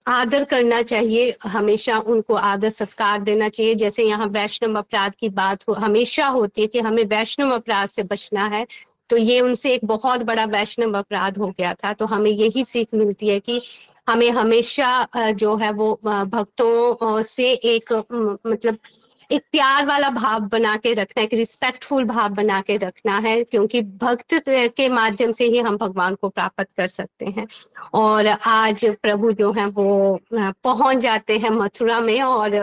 [0.07, 5.67] आदर करना चाहिए, हमेशा उनको आदर सत्कार देना चाहिए। जैसे यहाँ वैष्णव अपराध की बात
[5.69, 8.65] हो, हमेशा होती है कि हमें वैष्णव अपराध से बचना है
[9.09, 12.87] तो ये उनसे एक बहुत बड़ा वैष्णव अपराध हो गया था। तो हमें यही सीख
[12.93, 13.61] मिलती है कि
[14.07, 17.91] हमें हमेशा जो है वो भक्तों से एक
[18.47, 18.77] मतलब
[19.31, 23.43] एक प्यार वाला भाव बना के रखना है एक रिस्पेक्टफुल भाव बना के रखना है,
[23.43, 27.47] क्योंकि भक्त के माध्यम से ही हम भगवान को प्राप्त कर सकते हैं।
[27.93, 32.55] और आज प्रभु जो है वो पहुँच जाते हैं मथुरा में, और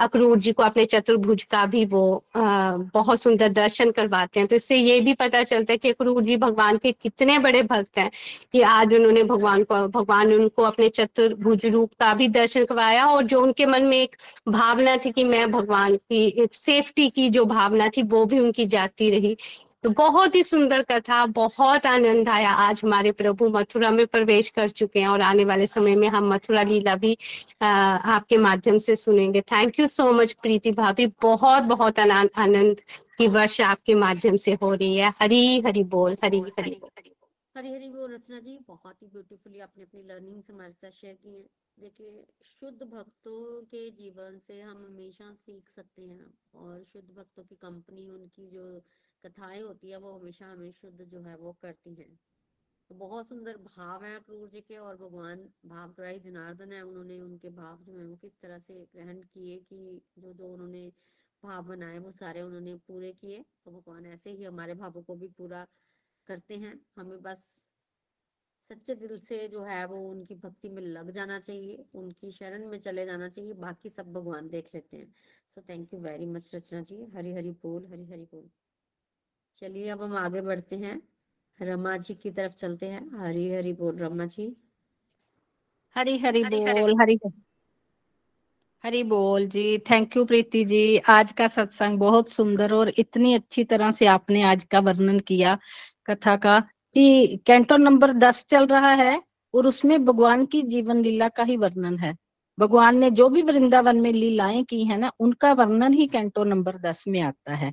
[0.00, 4.76] अक्रूर जी को अपने चतुर्भुज का भी वो बहुत सुंदर दर्शन करवाते हैं। तो इससे
[4.76, 8.10] ये भी पता चलता है कि अक्रूर जी भगवान के कितने बड़े भक्त हैं
[8.52, 13.22] कि आज उन्होंने भगवान को, भगवान उनको अपने चतुर्भुज रूप का भी दर्शन करवाया और
[13.24, 14.16] जो उनके मन में एक
[14.48, 18.66] भावना थी कि मैं भगवान की, एक सेफ्टी की जो भावना थी, वो भी उनकी
[18.66, 19.36] जाती रही।
[19.82, 24.68] तो बहुत ही सुंदर कथा, बहुत आनंद आया। आज हमारे प्रभु मथुरा में प्रवेश कर
[24.70, 27.16] चुके हैं और आने वाले समय में हम मथुरा लीला भी
[27.62, 32.80] आपके माध्यम से सुनेंगे। Thank you so much Priti भाभी। बहुत बहुत आनंद
[33.18, 36.99] की वर्ष आपके माध्यम से हो रही है। हरी हरी बोल। हरी हरी बोल।
[37.54, 41.14] हरी हरी बोल रचना जी बहुत ही ब्यूटीफुली आपने अपनी लर्निंग से हमारे साथ शेयर
[41.14, 41.42] की है।
[41.78, 47.56] देखिए, शुद्ध भक्तों के जीवन से हम हमेशा सीख सकते हैं और शुद्ध भक्तों की
[47.56, 48.64] कंपनी उनकी जो
[49.24, 52.18] कथाएँ होती है, वो हमेशा हमें शुद्ध जो है वो करती हैं।
[52.90, 57.20] तो बहुत सुंदर भाव है क्रूर जी के और भगवान भाव ग्राही जनार्दन है। उन्होंने
[57.20, 60.88] उनके भाव जो है वो किस तरह से ग्रहण किए कि जो जो उन्होंने
[61.42, 65.28] भाव बनाए, वो सारे उन्होंने पूरे किए। तो भगवान ऐसे ही हमारे भावों को भी
[65.28, 65.66] पूरा
[66.28, 67.68] करते हैं। हमें बस
[68.70, 72.78] सच्चे दिल से जो है वो उनकी भक्ति में लग जाना चाहिए उनकी शरण में
[72.80, 75.14] चले जाना चाहिए बाकी सब भगवान देख लेते हैं।
[75.48, 77.04] So thank you very much Rachna ji.
[77.16, 78.48] Hari Hari बोल हरी हरी बोल।
[79.56, 81.02] चलिए अब हम आगे बढ़ते हैं।
[81.60, 84.56] रमा जी की तरफ़ चलते हैं। हरी हरी बोल रमा जी।
[85.96, 87.18] हरी हरी बोल हरी
[88.84, 93.64] हरी बोल जी थैंक यू प्रीति जी। आज का सत्संग बहुत सुंदर और इतनी अच्छी
[93.64, 95.58] तरह से आपने आज का वर्णन किया।
[96.10, 96.60] कथा का
[96.94, 99.22] कि कैंटो नंबर दस चल रहा है
[99.54, 102.16] और उसमें भगवान की जीवन लीला का ही वर्णन है।
[102.58, 106.78] भगवान ने जो भी वृंदावन में लीलाएँ की है ना, उनका वर्णन ही कैंटो नंबर
[106.78, 107.72] दस में आता है।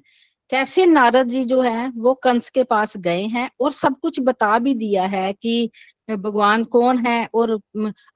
[0.50, 4.60] कैसे नारद जी जो है, वो कंस के पास गए हैं और सब कुछ बता
[4.60, 5.72] भी दिया है कि
[6.10, 7.60] भगवान कौन है और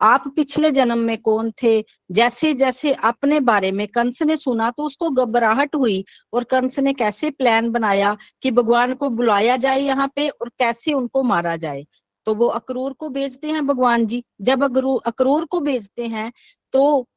[0.01, 1.83] आप पिछले जन्म में कौन थे?
[2.11, 6.93] जैसे जैसे अपने बारे में कंस ने सुना तो उसको घबराहट हुई और कंस ने
[6.93, 11.85] कैसे प्लान बनाया कि भगवान को बुलाया जाए यहाँ पे और कैसे उनको मारा जाए?
[12.27, 16.31] तो वो अक्रूर को भेजते हैं भगवान जी। जब अक्रूर अक्रूर को भेजते हैं
[16.73, 17.07] तो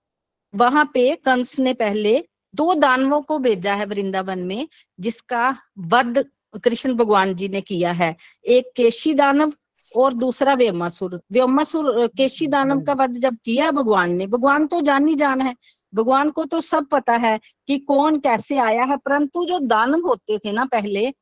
[0.54, 2.22] वहाँ पे कंस ने पहले
[2.54, 4.68] दो दानवों को भेजा है वृंदावन में,
[4.98, 6.24] जिसका वध
[6.64, 8.14] कृष्ण भगवान जी ने किया है।
[8.44, 9.52] एक केशी दानव
[9.96, 15.08] और दूसरा व्योमासुर व्योमासुर केशी दानव का वध जब किया भगवान ने, भगवान तो जान
[15.08, 15.54] ही जान है।
[15.92, 17.38] भगवान को तो सब पता है
[17.68, 21.12] कि कौन कैसे आया है, परंतु जो दानव होते थे ना पहले,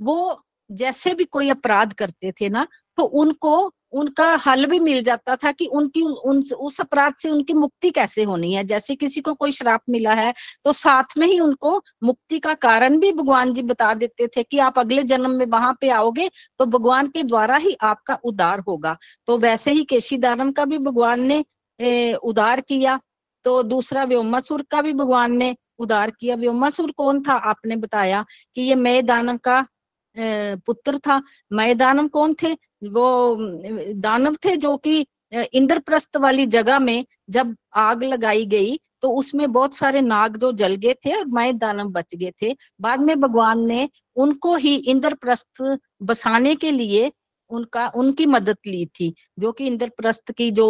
[0.00, 2.66] वो जैसे भी कोई अपराध करते थे ना
[2.98, 7.54] तो उनको उनका हल भी मिल जाता था कि उनकी उन उस अपराध से उनकी
[7.54, 10.32] मुक्ति कैसे होनी है। जैसे किसी को कोई श्राप मिला है
[10.64, 14.58] तो साथ में ही उनको मुक्ति का कारण भी भगवान जी बता देते थे कि
[14.60, 16.28] आप अगले जन्म में वहाँ पे आओगे
[16.58, 20.78] तो भगवान के द्वारा ही आपका उद्धार होगा। तो वैसे ही केशी दानम का भी
[20.80, 21.44] भगवान ने
[21.80, 22.98] ए, उद्धार किया।
[23.44, 27.32] तो दूसरा व्योमासुर का भी भगवान ने उद्धार किया। व्योमासुर कौन था?
[27.32, 28.24] आपने बताया
[28.56, 29.66] कि ये मय दानव का
[30.16, 31.20] पुत्र था।
[31.52, 32.52] मय दानव कौन थे?
[32.52, 33.36] वो,
[33.94, 39.74] दानव थे जो कि इंद्रप्रस्थ वाली जगह में जब आग लगाई गई तो उसमें बहुत
[39.76, 43.66] सारे नाग जो जल गए थे और मय दानव बच गए थे। बाद में भगवान
[43.66, 45.62] ने उनको ही इंद्रप्रस्थ
[46.02, 47.10] बसाने के लिए
[47.50, 50.66] उनका, उनकी मदद ली थी, जो कि इंद्रप्रस्थ की जो,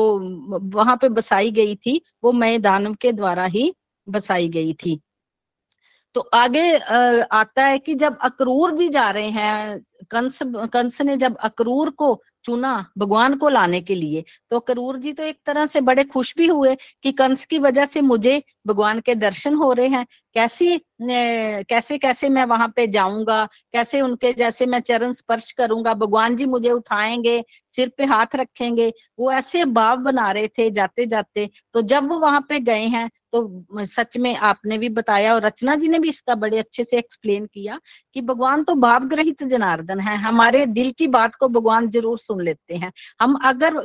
[0.74, 3.72] वहाँ पे बसाई गई थी, वो मय दानव के द्वारा ही
[4.06, 5.00] बसाई गई थी।
[6.16, 6.76] तो आगे
[7.32, 10.38] आता है कि जब अक्रूर जी जा रहे हैं, कंस
[10.72, 15.22] कंस ने जब अक्रूर को चुना भगवान को लाने के लिए। तो करूर जी तो
[15.24, 19.14] एक तरह से बड़े खुश भी हुए कि कंस की वजह से मुझे भगवान के
[19.16, 23.44] दर्शन हो रहे हैं। कैसी कैसे कैसे मैं वहाँ पे जाऊँगा?
[23.72, 25.94] कैसे उनके जैसे मैं चरण स्पर्श करूँगा?
[25.94, 31.06] भगवान जी मुझे उठाएँगे, सिर पे हाथ रखेंगे। वो ऐसे भाव बना रहे थे जाते
[31.06, 35.42] जाते तो जब वो वहाँ पे गए हैं तो सच में आपने भी बताया और
[35.42, 37.78] रचना जी ने भी इसका बड़े अच्छे से एक्सप्लेन किया
[38.16, 42.35] कि भगवान तो भाव ग्रहित जनार्दन है। हमारे दिल की बात को भगवान ज़रूर सुन
[42.40, 43.76] लेते हैं। हम अगर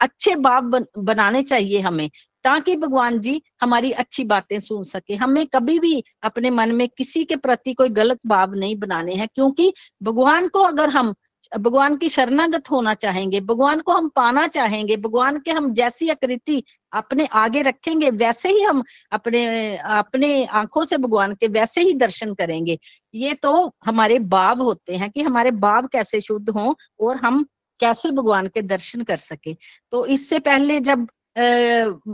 [0.00, 2.08] अच्छे भाव बन, बनाने चाहिए हमें
[2.44, 7.24] ताकि भगवान जी हमारी अच्छी बातें सुन सके। हमें कभी भी अपने मन में किसी
[7.24, 11.14] के प्रति कोई गलत भाव नहीं बनाने हैं क्योंकि भगवान को अगर हम
[11.56, 16.62] भगवान की शरणागत होना चाहेंगे भगवान को हम पाना चाहेंगे भगवान के हम जैसी आकृति
[16.92, 18.82] अपने आगे रखेंगे वैसे ही हम
[19.12, 19.44] अपने
[19.76, 22.78] अपने आँखों से भगवान के वैसे ही दर्शन करेंगे।
[23.14, 23.52] ये तो
[23.84, 27.46] हमारे भाव होते हैं कि हमारे भाव कैसे शुद्ध हों और हम
[27.80, 29.56] कैसे भगवान के दर्शन कर सके।
[29.92, 31.06] तो इससे पहले जब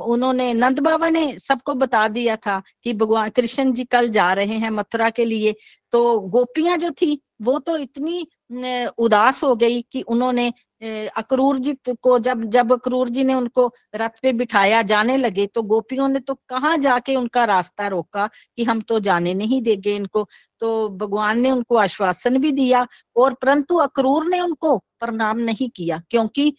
[0.02, 4.56] उन्होंने नंद बाबा ने सबको बता दिया था कि भगवान, कृष्ण जी कल जा रहे
[4.58, 5.54] हैं मथुरा के लिए
[5.92, 8.26] तो गोपियाँ जो थी, वो तो इतनी
[8.98, 10.52] उदास हो गई कि उन्होंने
[10.82, 11.72] अक्रूर जी
[12.02, 16.20] को जब जब अक्रूर जी ने उनको रथ पे बिठाया जाने लगे तो गोपियों ने
[16.20, 18.26] तो कहाँ जाके उनका रास्ता रोका
[18.56, 20.26] कि हम तो जाने नहीं देंगे इनको?
[20.60, 26.02] तो भगवान ने उनको आश्वासन भी दिया और परंतु अक्रूर ने उनको प्रणाम नहीं किया
[26.10, 26.52] क्योंकि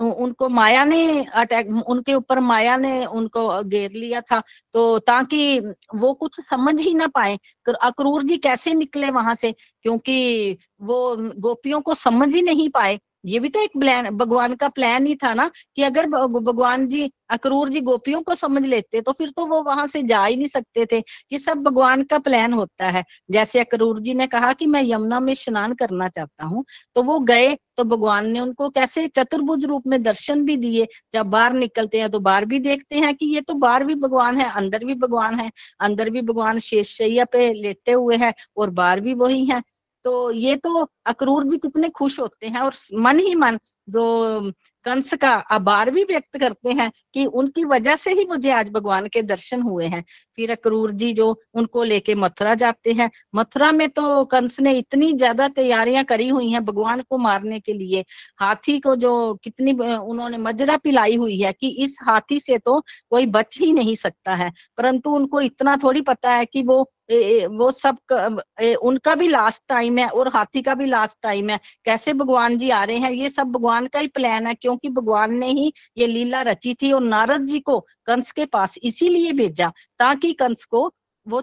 [0.00, 4.40] उनको माया ने अटैक, उनके ऊपर माया ने उनको घेर लिया था।
[4.74, 5.58] तो ताकि
[5.94, 7.38] वो कुछ समझ ही ना पाए
[7.82, 9.52] अक्रूर जी कैसे निकले वहाँ से?
[9.82, 14.68] क्योंकि वो गोपियों को समझ ही नहीं पाए ये भी तो एक प्लान भगवान का
[14.70, 19.12] प्लान ही था ना, कि अगर भगवान जी, अक्रूर जी गोपियों को समझ लेते तो
[19.12, 20.98] फिर तो वो वहाँ से जा ही नहीं सकते थे।
[21.32, 25.20] ये सब भगवान का प्लान होता है। जैसे अक्रूर जी ने कहा कि मैं यमुना
[25.20, 26.64] में स्नान करना चाहता हूँ
[26.96, 31.26] तो वो गए तो भगवान ने उनको कैसे चतुर्भुज रूप में दर्शन भी दिए। जब
[31.28, 34.50] बाहर निकलते हैं तो बाहर भी देखते हैं कि ये तो बाहर भी भगवान है,
[34.52, 35.50] अंदर भी भगवान है,
[35.80, 39.62] अंदर भी भगवान शेष शैया पे लेटे हुए हैं और बाहर भी वही है।
[40.04, 44.50] तो ये तो अक्रूर जी कितने खुश होते हैं और मन ही मन जो
[44.84, 49.06] कंस का आभार भी व्यक्त करते हैं कि उनकी वजह से ही मुझे आज भगवान
[49.08, 50.02] के दर्शन हुए हैं।
[50.38, 55.12] फिर अक्रूर जी जो उनको लेके मथुरा जाते हैं। मथुरा में तो कंस ने इतनी
[55.14, 58.04] ज़्यादा तैयारियाँ करी हुई हैं भगवान को मारने के लिए।
[58.40, 59.12] हाथी को जो
[59.44, 62.80] कितनी उन्होंने मजरा पिलाई हुई है कि इस हाथी से तो
[63.10, 67.70] कोई बच ही नहीं सकता है। परंतु उनको इतना थोड़ी पता है कि वो वो
[67.72, 71.58] सब क, ए, उनका भी लास्ट टाइम है और हाथी का भी लास्ट टाइम है।
[71.84, 73.10] कैसे भगवान जी आ रहे हैं?
[73.10, 76.92] ये सब भगवान का ही प्लान है क्योंकि भगवान ने ही ये लीला रची थी
[76.92, 80.92] और नारद जी को कंस के पास इसीलिए भेजा ताकि कंस को
[81.26, 81.40] वो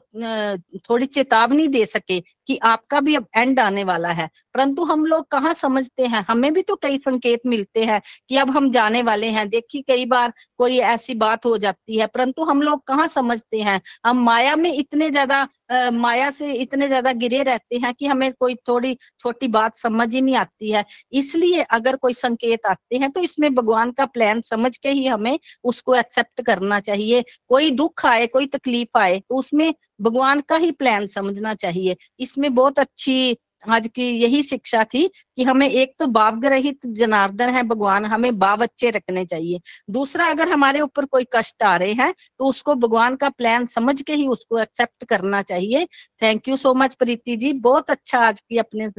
[0.82, 5.28] थोड़ी चेतावनी दे सके कि आपका भी अब एंड आने वाला है। परंतु हम लोग
[5.32, 6.24] कहाँ समझते हैं?
[6.30, 10.06] हमें भी तो कई संकेत मिलते हैं कि अब हम जाने वाले हैं। देखिए, कई
[10.08, 13.80] बार कोई ऐसी बात हो जाती है, परंतु हम लोग कहाँ समझते हैं?
[14.06, 15.48] हम माया में इतने ज़्यादा
[15.94, 20.22] माया से इतने ज़्यादा गिरे रहते हैं कि हमें कोई थोड़ी छोटी बात समझ ही
[20.22, 24.76] नहीं आती है। इसलिए अगर कोई संकेत आते हैं तो इसमें भगवान का प्लान समझ
[24.78, 29.74] के ही हमें उसको एक्सेप्ट करना चाहिए। कोई दुख आए, कोई तकलीफ़ आए तो उसमें
[30.02, 35.44] भगवान का ही प्लान समझना चाहिए। इसमें बहुत अच्छी आज की यही शिक्षा थी कि
[35.44, 39.60] हमें एक तो भावग्रहित जनार्दन है भगवान, हमें भाव अच्छे रखने चाहिए।
[39.90, 44.02] दूसरा, अगर हमारे ऊपर कोई कष्ट आ रहे हैं तो उसको भगवान का प्लान समझ
[44.02, 45.86] के ही उसको एक्सेप्ट करना चाहिए।
[46.22, 48.90] Thank you so much Priti ji, बहुत अच्छा आज की अपने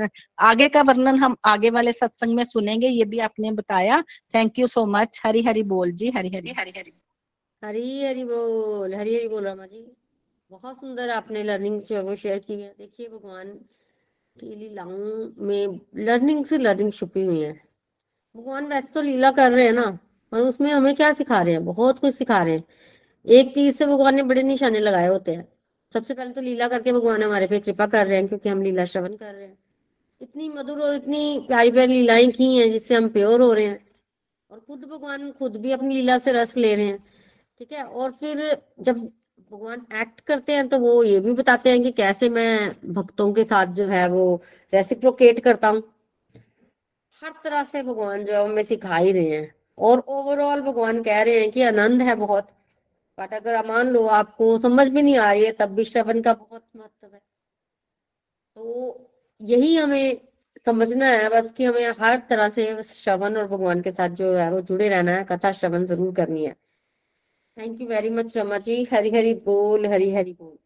[0.40, 4.02] आगे का वर्णन हम आगे वाले सत्संग में सुनेंगे, ये भी आपने बताया।
[4.34, 6.92] Thank you so much Hari Hari बोल जी हरी हरी हरी हरी
[7.62, 9.84] हरी हरी बोल हरी हरी बोल रमा जी।
[10.50, 13.58] बहुत सुंदर आपने लर्निंग जो है वो शेयर की है। देखिए भगवान
[14.40, 17.52] की लीलाओं में लर्निंग से लर्निंग छुपी हुई है।
[18.36, 19.98] भगवान वैसे तो लीला कर रहे हैं ना
[20.32, 21.64] और उसमें हमें क्या सिखा रहे हैं?
[21.64, 22.64] बहुत कुछ सिखा रहे हैं।
[23.26, 25.48] एक तीर से भगवान ने बड़े निशाने लगाए होते हैं।
[25.94, 28.84] सबसे पहले तो लीला करके भगवान हमारे पे कृपा कर रहे हैं, क्योंकि हम लीला
[28.84, 29.58] श्रवण कर रहे हैं।
[30.20, 33.86] इतनी मधुर और इतनी प्यारी प्यारी लीलाएँ की हैं, जिससे हम प्योर हो रहे हैं।
[34.50, 37.04] और खुद भगवान खुद भी अपनी लीला से रस ले रहे हैं।
[37.58, 37.84] ठीक है?
[37.84, 39.12] और फिर जब
[39.52, 43.44] भगवान एक्ट करते हैं तो वो ये भी बताते हैं कि कैसे मैं भक्तों के
[43.44, 44.24] साथ जो है वो
[44.72, 45.82] रेसिप्रोकेट करता हूँ।
[47.22, 51.22] हर तरह से भगवान जो है हमें सिखा ही रहे हैं और ओवरऑल भगवान कह
[51.22, 52.48] रहे हैं कि आनंद है बहुत।
[53.18, 56.32] बट अगर मान लो, आपको समझ भी नहीं आ रही है, तब भी श्रवण का
[56.34, 57.20] बहुत महत्व है।
[58.56, 60.20] तो यही हमें
[60.66, 64.50] समझना है, बस कि हमें हर तरह से श्रवण और भगवान के साथ जो है
[64.52, 66.54] वो जुड़े रहना है, कथा श्रवण ज़रूर करनी है।
[67.56, 70.56] Thank you very much Rama ji Hari Hari बोल हरी हरी बोल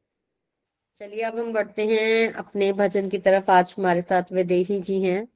[0.97, 5.29] चलिए, अब हम बढ़ते हैं अपने भजन की तरफ़। आज हमारे साथ विदेही जी हैं।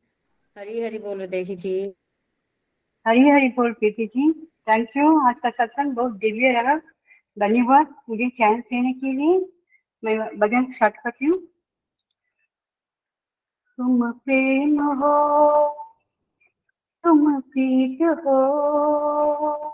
[0.57, 1.73] हरी हरी बोल, विदेही जी।
[3.07, 4.33] हरी हरी बोल, प्रीति जी।
[4.69, 6.77] थैंक यू आज का सत्संग बहुत दिव्य रहा।
[7.37, 9.39] धन्यवाद मुझे चैन देने के लिए
[10.03, 11.39] मैं भजन स्टार्ट करती हूँ।
[13.79, 15.69] तुम प्रेम हो,
[17.05, 19.70] तुम प्रीत हो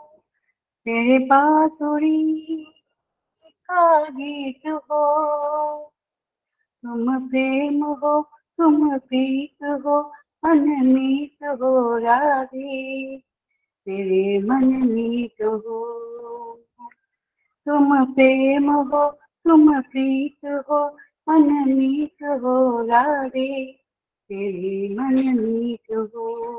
[0.86, 2.56] तेरे बांसुरी
[3.44, 5.84] का गीत हो।
[6.82, 8.22] तुम प्रेम हो,
[8.58, 10.12] तुम प्रीत हो
[10.44, 13.18] अनमीत हो राधे।
[13.84, 15.92] तेरे मन मीत हो।
[17.66, 19.10] तुम प्रेम हो,
[19.44, 20.96] तुम प्रीत हो
[21.28, 23.72] अनमीत हो राधे।
[24.28, 26.56] तेरे मन मीत हो।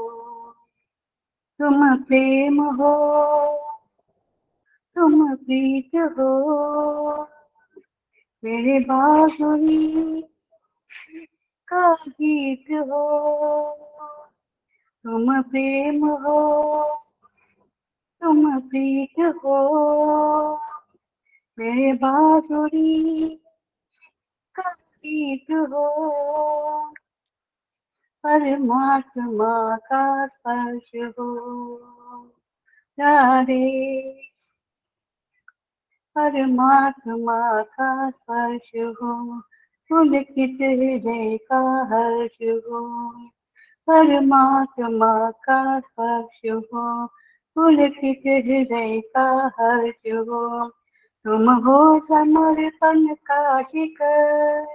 [1.60, 3.67] तुम प्रेम हो।
[4.98, 7.22] तुम प्रीत हो
[8.44, 10.22] मेरे बांसुरी
[11.68, 13.70] का गीत हो।
[15.04, 16.84] तुम प्रेम हो,
[18.22, 20.56] तुम प्रीत हो।
[21.60, 23.30] मेरे बांसुरी
[24.56, 25.90] का गीत हो।
[28.24, 31.78] परमात्मा का स्पर्श हो।
[33.00, 34.27] राधे
[36.18, 39.40] परमात्मा का स्पर्श हो
[39.90, 43.10] पुलकित हृदय का हर्ष हो?
[43.88, 47.06] परमात्मा का स्पर्श हो
[47.56, 50.70] पुलकित हृदय का हर्ष हो?
[51.26, 54.66] तुम हो समर्पण का शिकर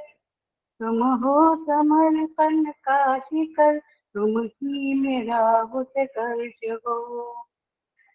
[0.81, 3.79] तुम हो समर्पण का शिकर
[4.15, 7.33] तुम ही मेरा उत्कर्ष हो।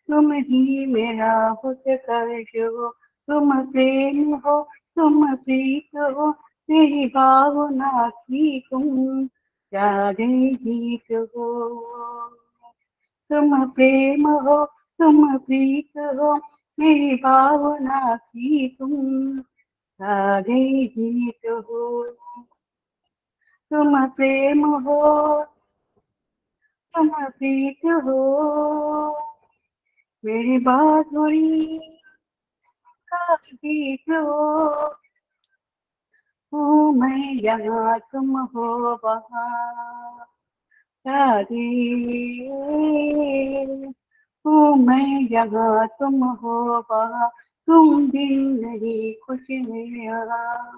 [0.08, 2.96] तुम ही मेरा उत्कर्ष हो
[3.28, 4.62] तुम प्रेम हो,
[4.96, 6.32] तुम प्रीत हो,
[6.70, 9.26] तेरी भावना की तुम
[9.74, 11.48] राधे गीत हो।
[13.30, 16.40] तुम प्रेम हो, तुम प्रीत हो
[16.80, 19.40] मेरी भावना की तुम
[20.02, 22.04] राधे गीत हो।
[23.72, 25.44] तुम प्रेम हो,
[26.94, 28.20] तुम प्रीत हो,
[30.26, 31.97] मेरी बाधुरी
[33.14, 33.36] का
[34.22, 34.88] हो
[36.54, 40.28] हूँ मैं यहाँ तुम हो वहाँ
[44.46, 47.30] हूँ मैं यहाँ तुम हो वहाँ,
[47.68, 48.02] तुम
[48.66, 50.72] नहीं कुछ मेरा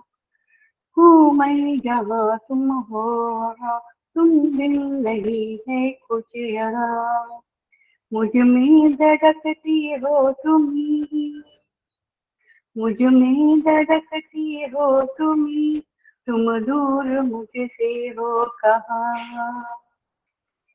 [0.97, 3.03] हूँ। मैं जहाँ तुम हो
[3.39, 3.79] वहाँ,
[4.15, 7.41] तुम बिन नहीं है कुछ यहाँ
[8.13, 11.43] मुझमें धड़कती हो तुम ही।
[12.79, 15.47] मुझमें धड़कती हो तुम
[16.27, 19.61] तुम दूर मुझसे हो कहा?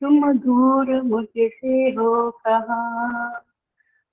[0.00, 3.28] तुम दूर मुझसे हो कहा?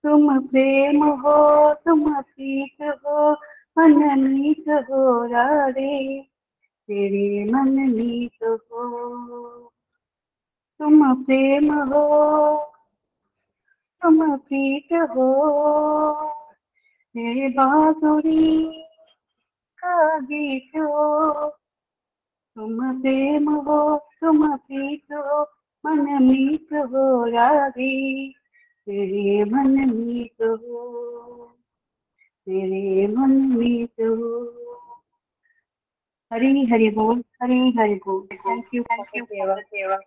[0.04, 3.32] तुम प्रेम हो, तुम प्रीत हो
[3.78, 5.28] मनमीत हो
[5.70, 6.22] रे
[6.88, 9.74] तेरे मन मीत हो।
[10.80, 12.58] तुम प्रेम हो,
[14.02, 16.41] तुम प्रीत हो।
[19.84, 20.72] का गीत
[22.56, 24.38] तुम प्रेम हो, तुम
[25.86, 27.16] मन मीत हो
[28.88, 31.56] मेरे मन मीत हो
[32.48, 34.42] मेरे मन मीत हो
[36.34, 40.00] हरी हरि बोल, हरी हरि बोल। थैंक यू थैंक यू सेवा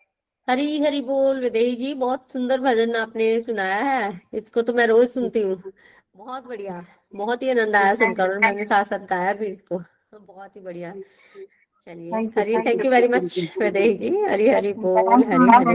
[0.48, 5.08] हरी हरी बोल, विदेही जी, बहुत सुंदर भजन आपने सुनाया है। इसको तो मैं रोज
[5.08, 5.72] सुनती हूँ।
[6.14, 6.84] बहुत बढ़िया।
[7.14, 9.78] बहुत ही आनंद आया सुनकर और मैंने साथ साथ गाया भी इसको।
[10.14, 10.92] बहुत ही बढ़िया।
[11.86, 13.38] चलिए Hari thank you very much.
[13.58, 14.10] Videhi ji.
[14.22, 15.74] Hari Hari बोल हरी हरी.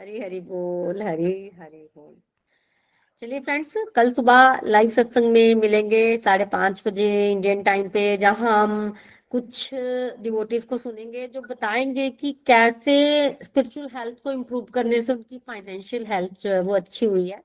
[0.00, 2.14] हरी हरी बोल। हरी हरी बोल।
[3.22, 8.62] चलिए फ्रेंड्स कल सुबह लाइव सत्संग में मिलेंगे साढ़े पाँच बजे इंडियन टाइम पे जहाँ
[8.62, 8.94] हम
[9.30, 9.70] कुछ
[10.20, 12.96] डिवोटीज को सुनेंगे जो बताएँगे कि कैसे
[13.42, 17.42] स्पिरिचुअल हेल्थ को इम्प्रूव करने से उनकी फाइनेंशियल हेल्थ जो है वो अच्छी हुई है।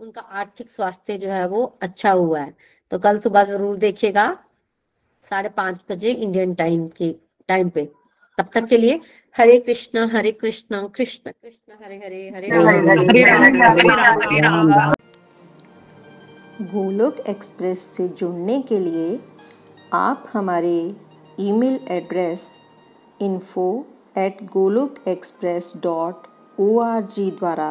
[0.00, 2.54] उनका आर्थिक स्वास्थ्य जो है वो अच्छा हुआ है।
[2.92, 4.26] तो कल सुबह ज़रूर देखिएगा
[5.24, 7.14] साढ़े पाँच बजे इंडियन टाइम के
[7.48, 7.84] टाइम पे।
[8.38, 9.00] तब तक के लिए
[9.36, 14.40] हरे कृष्णा हरे कृष्णा कृष्ण कृष्ण हरे हरे हरे राम। हरे राम, हरे राम, हरे
[14.40, 14.92] राम।
[16.72, 19.18] गोलोक एक्सप्रेस से जुड़ने के लिए
[19.94, 20.76] आप हमारे
[21.40, 22.42] email address
[23.20, 23.66] info
[24.18, 26.26] at Golok express dot
[26.58, 27.70] O R G द्वारा